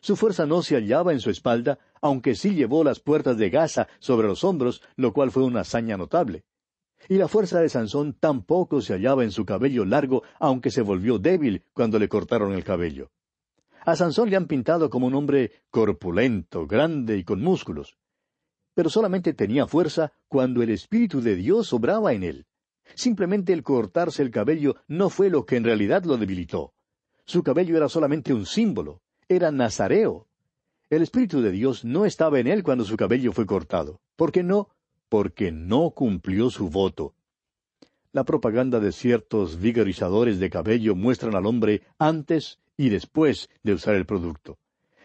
Su 0.00 0.16
fuerza 0.16 0.46
no 0.46 0.62
se 0.62 0.76
hallaba 0.76 1.12
en 1.12 1.20
su 1.20 1.28
espalda, 1.28 1.78
aunque 2.00 2.34
sí 2.34 2.54
llevó 2.54 2.84
las 2.84 3.00
puertas 3.00 3.36
de 3.36 3.50
Gaza 3.50 3.86
sobre 3.98 4.28
los 4.28 4.44
hombros, 4.44 4.80
lo 4.96 5.12
cual 5.12 5.30
fue 5.30 5.42
una 5.42 5.60
hazaña 5.60 5.98
notable. 5.98 6.44
Y 7.06 7.16
la 7.16 7.28
fuerza 7.28 7.60
de 7.60 7.68
Sansón 7.68 8.16
tampoco 8.18 8.80
se 8.80 8.94
hallaba 8.94 9.22
en 9.22 9.30
su 9.30 9.44
cabello 9.44 9.84
largo, 9.84 10.22
aunque 10.38 10.70
se 10.70 10.80
volvió 10.80 11.18
débil 11.18 11.64
cuando 11.74 11.98
le 11.98 12.08
cortaron 12.08 12.54
el 12.54 12.64
cabello. 12.64 13.10
A 13.84 13.94
Sansón 13.94 14.30
le 14.30 14.36
han 14.36 14.46
pintado 14.46 14.88
como 14.88 15.06
un 15.06 15.14
hombre 15.14 15.52
corpulento, 15.70 16.66
grande 16.66 17.18
y 17.18 17.24
con 17.24 17.42
músculos. 17.42 17.99
Pero 18.74 18.90
solamente 18.90 19.34
tenía 19.34 19.66
fuerza 19.66 20.12
cuando 20.28 20.62
el 20.62 20.70
Espíritu 20.70 21.20
de 21.20 21.36
Dios 21.36 21.72
obraba 21.72 22.12
en 22.12 22.22
él. 22.22 22.46
Simplemente 22.94 23.52
el 23.52 23.62
cortarse 23.62 24.22
el 24.22 24.30
cabello 24.30 24.76
no 24.88 25.10
fue 25.10 25.30
lo 25.30 25.46
que 25.46 25.56
en 25.56 25.64
realidad 25.64 26.04
lo 26.04 26.16
debilitó. 26.16 26.72
Su 27.24 27.42
cabello 27.42 27.76
era 27.76 27.88
solamente 27.88 28.34
un 28.34 28.46
símbolo 28.46 29.00
era 29.30 29.52
nazareo. 29.52 30.26
El 30.90 31.02
Espíritu 31.02 31.40
de 31.40 31.52
Dios 31.52 31.84
no 31.84 32.04
estaba 32.04 32.40
en 32.40 32.48
él 32.48 32.64
cuando 32.64 32.84
su 32.84 32.96
cabello 32.96 33.32
fue 33.32 33.46
cortado. 33.46 34.00
¿Por 34.16 34.32
qué 34.32 34.42
no? 34.42 34.70
Porque 35.08 35.52
no 35.52 35.90
cumplió 35.90 36.50
su 36.50 36.68
voto. 36.68 37.14
La 38.12 38.24
propaganda 38.24 38.80
de 38.80 38.90
ciertos 38.90 39.60
vigorizadores 39.60 40.40
de 40.40 40.50
cabello 40.50 40.96
muestran 40.96 41.36
al 41.36 41.46
hombre 41.46 41.82
antes 41.96 42.58
y 42.76 42.88
después 42.88 43.48
de 43.62 43.74
usar 43.74 43.94
el 43.94 44.04
producto. 44.04 44.58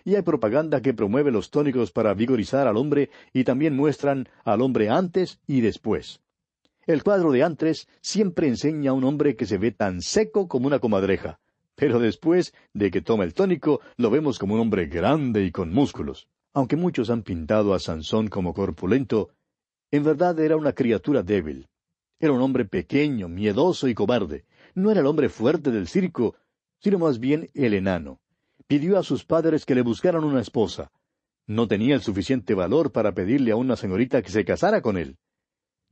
Y 0.06 0.16
hay 0.16 0.22
propaganda 0.22 0.82
que 0.82 0.94
promueve 0.94 1.32
los 1.32 1.50
tónicos 1.50 1.92
para 1.92 2.14
vigorizar 2.14 2.68
al 2.68 2.78
hombre 2.78 3.10
y 3.34 3.44
también 3.44 3.76
muestran 3.76 4.30
al 4.44 4.62
hombre 4.62 4.88
antes 4.90 5.40
y 5.48 5.62
después. 5.62 6.22
El 6.86 7.04
cuadro 7.04 7.32
de 7.32 7.42
antes 7.42 7.88
siempre 8.02 8.48
enseña 8.48 8.92
a 8.92 8.94
un 8.94 9.04
hombre 9.04 9.36
que 9.36 9.48
se 9.48 9.58
ve 9.58 9.72
tan 9.72 10.02
seco 10.02 10.48
como 10.48 10.68
una 10.68 10.78
comadreja, 10.78 11.40
pero 11.74 12.00
después 12.00 12.54
de 12.74 12.92
que 12.92 13.02
toma 13.02 13.24
el 13.24 13.34
tónico, 13.34 13.82
lo 13.98 14.12
vemos 14.12 14.38
como 14.38 14.54
un 14.54 14.62
hombre 14.62 14.86
grande 14.86 15.44
y 15.44 15.52
con 15.52 15.74
músculos. 15.74 16.28
Aunque 16.54 16.76
muchos 16.76 17.10
han 17.10 17.24
pintado 17.24 17.74
a 17.74 17.80
Sansón 17.80 18.28
como 18.28 18.54
corpulento, 18.54 19.32
en 19.90 20.04
verdad 20.04 20.40
era 20.40 20.56
una 20.56 20.74
criatura 20.74 21.24
débil. 21.24 21.68
Era 22.20 22.32
un 22.32 22.42
hombre 22.42 22.66
pequeño, 22.66 23.28
miedoso 23.28 23.88
y 23.88 23.96
cobarde. 23.96 24.46
No 24.76 24.92
era 24.92 25.02
el 25.02 25.08
hombre 25.08 25.30
fuerte 25.30 25.72
del 25.72 25.88
circo, 25.88 26.36
sino 26.80 27.00
más 27.00 27.20
bien 27.20 27.50
el 27.56 27.74
enano. 27.74 28.20
Pidió 28.68 28.98
a 28.98 29.04
sus 29.04 29.26
padres 29.26 29.66
que 29.66 29.76
le 29.76 29.82
buscaran 29.82 30.24
una 30.24 30.42
esposa. 30.42 30.92
No 31.48 31.68
tenía 31.68 31.96
el 31.96 32.02
suficiente 32.02 32.54
valor 32.54 32.92
para 32.92 33.14
pedirle 33.14 33.52
a 33.52 33.56
una 33.56 33.76
señorita 33.76 34.22
que 34.22 34.32
se 34.32 34.44
casara 34.44 34.82
con 34.82 34.98
él. 34.98 35.18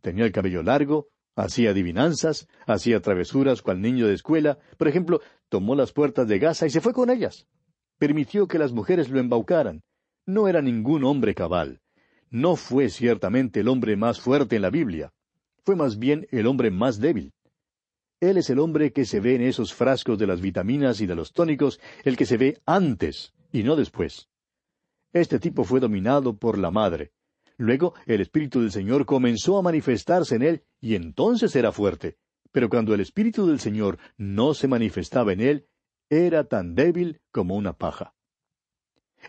Tenía 0.02 0.26
el 0.26 0.32
cabello 0.32 0.64
largo, 0.64 1.08
Hacía 1.36 1.72
adivinanzas, 1.72 2.48
hacía 2.68 3.02
travesuras 3.02 3.62
cual 3.64 3.82
niño 3.82 4.08
de 4.08 4.14
escuela. 4.14 4.60
Por 4.78 4.88
ejemplo, 4.88 5.22
tomó 5.50 5.76
las 5.76 5.92
puertas 5.92 6.28
de 6.28 6.38
Gaza 6.38 6.68
y 6.68 6.70
se 6.70 6.82
fue 6.82 6.94
con 6.94 7.10
ellas. 7.10 7.48
Permitió 7.98 8.48
que 8.48 8.60
las 8.60 8.72
mujeres 8.72 9.10
lo 9.10 9.20
embaucaran. 9.20 9.82
No 10.26 10.48
era 10.48 10.62
ningún 10.62 11.04
hombre 11.04 11.34
cabal. 11.34 11.82
No 12.30 12.56
fue 12.56 12.90
ciertamente 12.90 13.62
el 13.62 13.68
hombre 13.68 13.96
más 13.96 14.22
fuerte 14.22 14.56
en 14.56 14.62
la 14.62 14.70
Biblia. 14.70 15.12
Fue 15.64 15.76
más 15.76 15.98
bien 15.98 16.28
el 16.32 16.46
hombre 16.46 16.70
más 16.70 17.00
débil. 17.00 17.34
Él 18.30 18.38
es 18.38 18.50
el 18.50 18.60
hombre 18.60 18.94
que 18.94 19.06
se 19.06 19.20
ve 19.20 19.36
en 19.36 19.42
esos 19.42 19.74
frascos 19.74 20.18
de 20.18 20.28
las 20.28 20.42
vitaminas 20.42 21.02
y 21.02 21.06
de 21.06 21.16
los 21.16 21.34
tónicos, 21.34 21.80
el 22.04 22.18
que 22.18 22.26
se 22.26 22.38
ve 22.38 22.62
antes 22.66 23.34
y 23.52 23.64
no 23.64 23.76
después. 23.76 24.30
Este 25.12 25.40
tipo 25.40 25.64
fue 25.64 25.80
dominado 25.80 26.38
por 26.38 26.58
la 26.58 26.72
madre, 26.72 27.12
Luego 27.58 27.94
el 28.06 28.22
Espíritu 28.22 28.62
del 28.62 28.72
Señor 28.72 29.06
comenzó 29.06 29.58
a 29.58 29.62
manifestarse 29.62 30.36
en 30.36 30.42
él 30.42 30.64
y 30.82 30.96
entonces 30.96 31.56
era 31.56 31.72
fuerte. 31.72 32.18
Pero 32.52 32.70
cuando 32.70 32.94
el 32.94 33.02
Espíritu 33.02 33.48
del 33.48 33.60
Señor 33.60 33.98
no 34.18 34.54
se 34.54 34.68
manifestaba 34.68 35.34
en 35.34 35.42
él, 35.42 35.68
era 36.10 36.44
tan 36.44 36.76
débil 36.76 37.22
como 37.32 37.56
una 37.56 37.74
paja. 37.74 38.16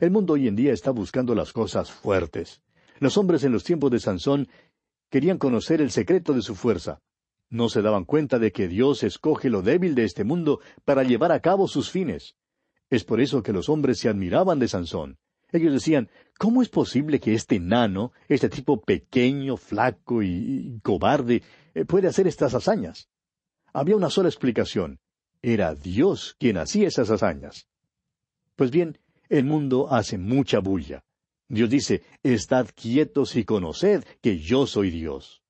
El 0.00 0.10
mundo 0.10 0.34
hoy 0.34 0.48
en 0.48 0.56
día 0.56 0.72
está 0.72 0.90
buscando 0.90 1.34
las 1.34 1.52
cosas 1.52 1.90
fuertes. 1.92 2.62
Los 2.98 3.16
hombres 3.16 3.44
en 3.44 3.52
los 3.52 3.64
tiempos 3.64 3.90
de 3.90 4.00
Sansón 4.00 4.48
querían 5.10 5.38
conocer 5.38 5.80
el 5.80 5.90
secreto 5.90 6.32
de 6.32 6.42
su 6.42 6.54
fuerza. 6.54 7.00
No 7.54 7.68
se 7.68 7.82
daban 7.82 8.04
cuenta 8.04 8.40
de 8.40 8.50
que 8.50 8.66
Dios 8.66 9.04
escoge 9.04 9.48
lo 9.48 9.62
débil 9.62 9.94
de 9.94 10.02
este 10.02 10.24
mundo 10.24 10.58
para 10.84 11.04
llevar 11.04 11.30
a 11.30 11.38
cabo 11.38 11.68
sus 11.68 11.88
fines. 11.88 12.34
Es 12.90 13.04
por 13.04 13.20
eso 13.20 13.44
que 13.44 13.52
los 13.52 13.68
hombres 13.68 14.00
se 14.00 14.08
admiraban 14.08 14.58
de 14.58 14.66
Sansón. 14.66 15.18
Ellos 15.52 15.72
decían, 15.72 16.10
¿cómo 16.36 16.62
es 16.62 16.68
posible 16.68 17.20
que 17.20 17.32
este 17.32 17.60
nano, 17.60 18.10
este 18.26 18.48
tipo 18.48 18.82
pequeño, 18.82 19.56
flaco 19.56 20.20
y, 20.20 20.80
cobarde, 20.82 21.44
eh, 21.74 21.84
puede 21.84 22.08
hacer 22.08 22.26
estas 22.26 22.54
hazañas? 22.54 23.08
Había 23.72 23.94
una 23.94 24.10
sola 24.10 24.28
explicación. 24.28 24.98
Era 25.40 25.76
Dios 25.76 26.34
quien 26.40 26.58
hacía 26.58 26.88
esas 26.88 27.08
hazañas. 27.12 27.68
Pues 28.56 28.72
bien, 28.72 28.98
el 29.28 29.44
mundo 29.44 29.92
hace 29.92 30.18
mucha 30.18 30.58
bulla. 30.58 31.04
Dios 31.46 31.70
dice, 31.70 32.02
Estad 32.24 32.66
quietos 32.74 33.36
y 33.36 33.44
conoced 33.44 34.02
que 34.20 34.40
yo 34.40 34.66
soy 34.66 34.90
Dios. 34.90 35.44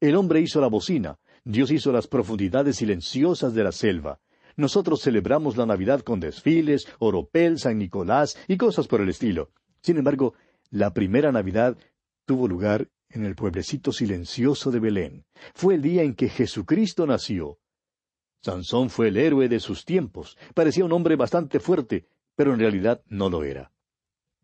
El 0.00 0.16
hombre 0.16 0.40
hizo 0.40 0.60
la 0.62 0.68
bocina, 0.68 1.18
Dios 1.44 1.70
hizo 1.70 1.92
las 1.92 2.06
profundidades 2.06 2.76
silenciosas 2.76 3.54
de 3.54 3.64
la 3.64 3.72
selva, 3.72 4.20
nosotros 4.56 5.02
celebramos 5.02 5.56
la 5.56 5.66
Navidad 5.66 6.02
con 6.02 6.20
desfiles, 6.20 6.86
oropel, 7.00 7.58
San 7.58 7.78
Nicolás 7.78 8.38
y 8.46 8.56
cosas 8.56 8.86
por 8.86 9.00
el 9.00 9.08
estilo. 9.08 9.50
Sin 9.82 9.96
embargo, 9.96 10.34
la 10.70 10.94
primera 10.94 11.32
Navidad 11.32 11.76
tuvo 12.24 12.46
lugar 12.46 12.88
en 13.08 13.24
el 13.24 13.34
pueblecito 13.34 13.92
silencioso 13.92 14.70
de 14.70 14.80
Belén. 14.80 15.24
Fue 15.54 15.74
el 15.74 15.82
día 15.82 16.02
en 16.02 16.14
que 16.14 16.28
Jesucristo 16.28 17.06
nació. 17.06 17.58
Sansón 18.42 18.90
fue 18.90 19.08
el 19.08 19.16
héroe 19.16 19.48
de 19.48 19.58
sus 19.58 19.84
tiempos. 19.84 20.36
Parecía 20.54 20.84
un 20.84 20.92
hombre 20.92 21.16
bastante 21.16 21.58
fuerte, 21.58 22.06
pero 22.36 22.52
en 22.52 22.60
realidad 22.60 23.02
no 23.08 23.30
lo 23.30 23.42
era. 23.42 23.72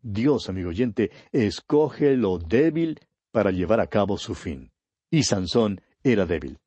Dios, 0.01 0.49
amigo 0.49 0.69
oyente, 0.69 1.11
escoge 1.31 2.17
lo 2.17 2.37
débil 2.37 2.99
para 3.31 3.51
llevar 3.51 3.79
a 3.79 3.87
cabo 3.87 4.17
su 4.17 4.35
fin. 4.35 4.71
Y 5.09 5.23
Sansón 5.23 5.81
era 6.03 6.25
débil. 6.25 6.60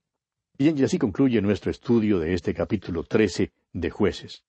Bien, 0.57 0.79
y 0.79 0.85
así 0.85 0.99
concluye 0.99 1.43
nuestro 1.43 1.73
estudio 1.73 2.21
de 2.21 2.33
este 2.33 2.55
capítulo 2.55 3.03
trece 3.03 3.51
de 3.73 3.91
jueces. 3.91 4.45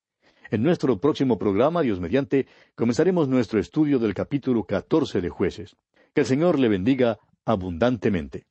En 0.51 0.61
nuestro 0.61 0.99
próximo 0.99 1.39
programa, 1.39 1.81
Dios 1.81 1.99
mediante, 1.99 2.45
comenzaremos 2.75 3.27
nuestro 3.27 3.59
estudio 3.59 3.97
del 3.97 4.13
capítulo 4.13 4.65
catorce 4.65 5.19
de 5.19 5.29
jueces. 5.29 5.75
Que 6.13 6.21
el 6.21 6.27
Señor 6.27 6.59
le 6.59 6.69
bendiga 6.69 7.17
abundantemente. 7.43 8.45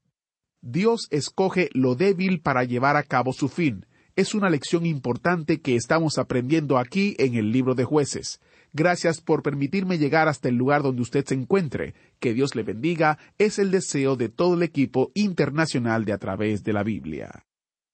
Dios 0.62 1.06
escoge 1.12 1.70
lo 1.74 1.94
débil 1.94 2.40
para 2.40 2.64
llevar 2.64 2.96
a 2.96 3.04
cabo 3.04 3.32
su 3.32 3.48
fin. 3.48 3.86
Es 4.16 4.34
una 4.34 4.50
lección 4.50 4.84
importante 4.84 5.60
que 5.60 5.76
estamos 5.76 6.18
aprendiendo 6.18 6.76
aquí 6.76 7.14
en 7.18 7.36
el 7.36 7.52
libro 7.52 7.76
de 7.76 7.84
jueces. 7.84 8.40
Gracias 8.76 9.20
por 9.20 9.44
permitirme 9.44 9.98
llegar 9.98 10.26
hasta 10.26 10.48
el 10.48 10.56
lugar 10.56 10.82
donde 10.82 11.02
usted 11.02 11.24
se 11.24 11.34
encuentre. 11.34 11.94
Que 12.18 12.34
Dios 12.34 12.56
le 12.56 12.64
bendiga 12.64 13.18
es 13.38 13.60
el 13.60 13.70
deseo 13.70 14.16
de 14.16 14.28
todo 14.28 14.54
el 14.54 14.64
equipo 14.64 15.12
internacional 15.14 16.04
de 16.04 16.12
A 16.12 16.18
través 16.18 16.64
de 16.64 16.72
la 16.72 16.82
Biblia. 16.82 17.46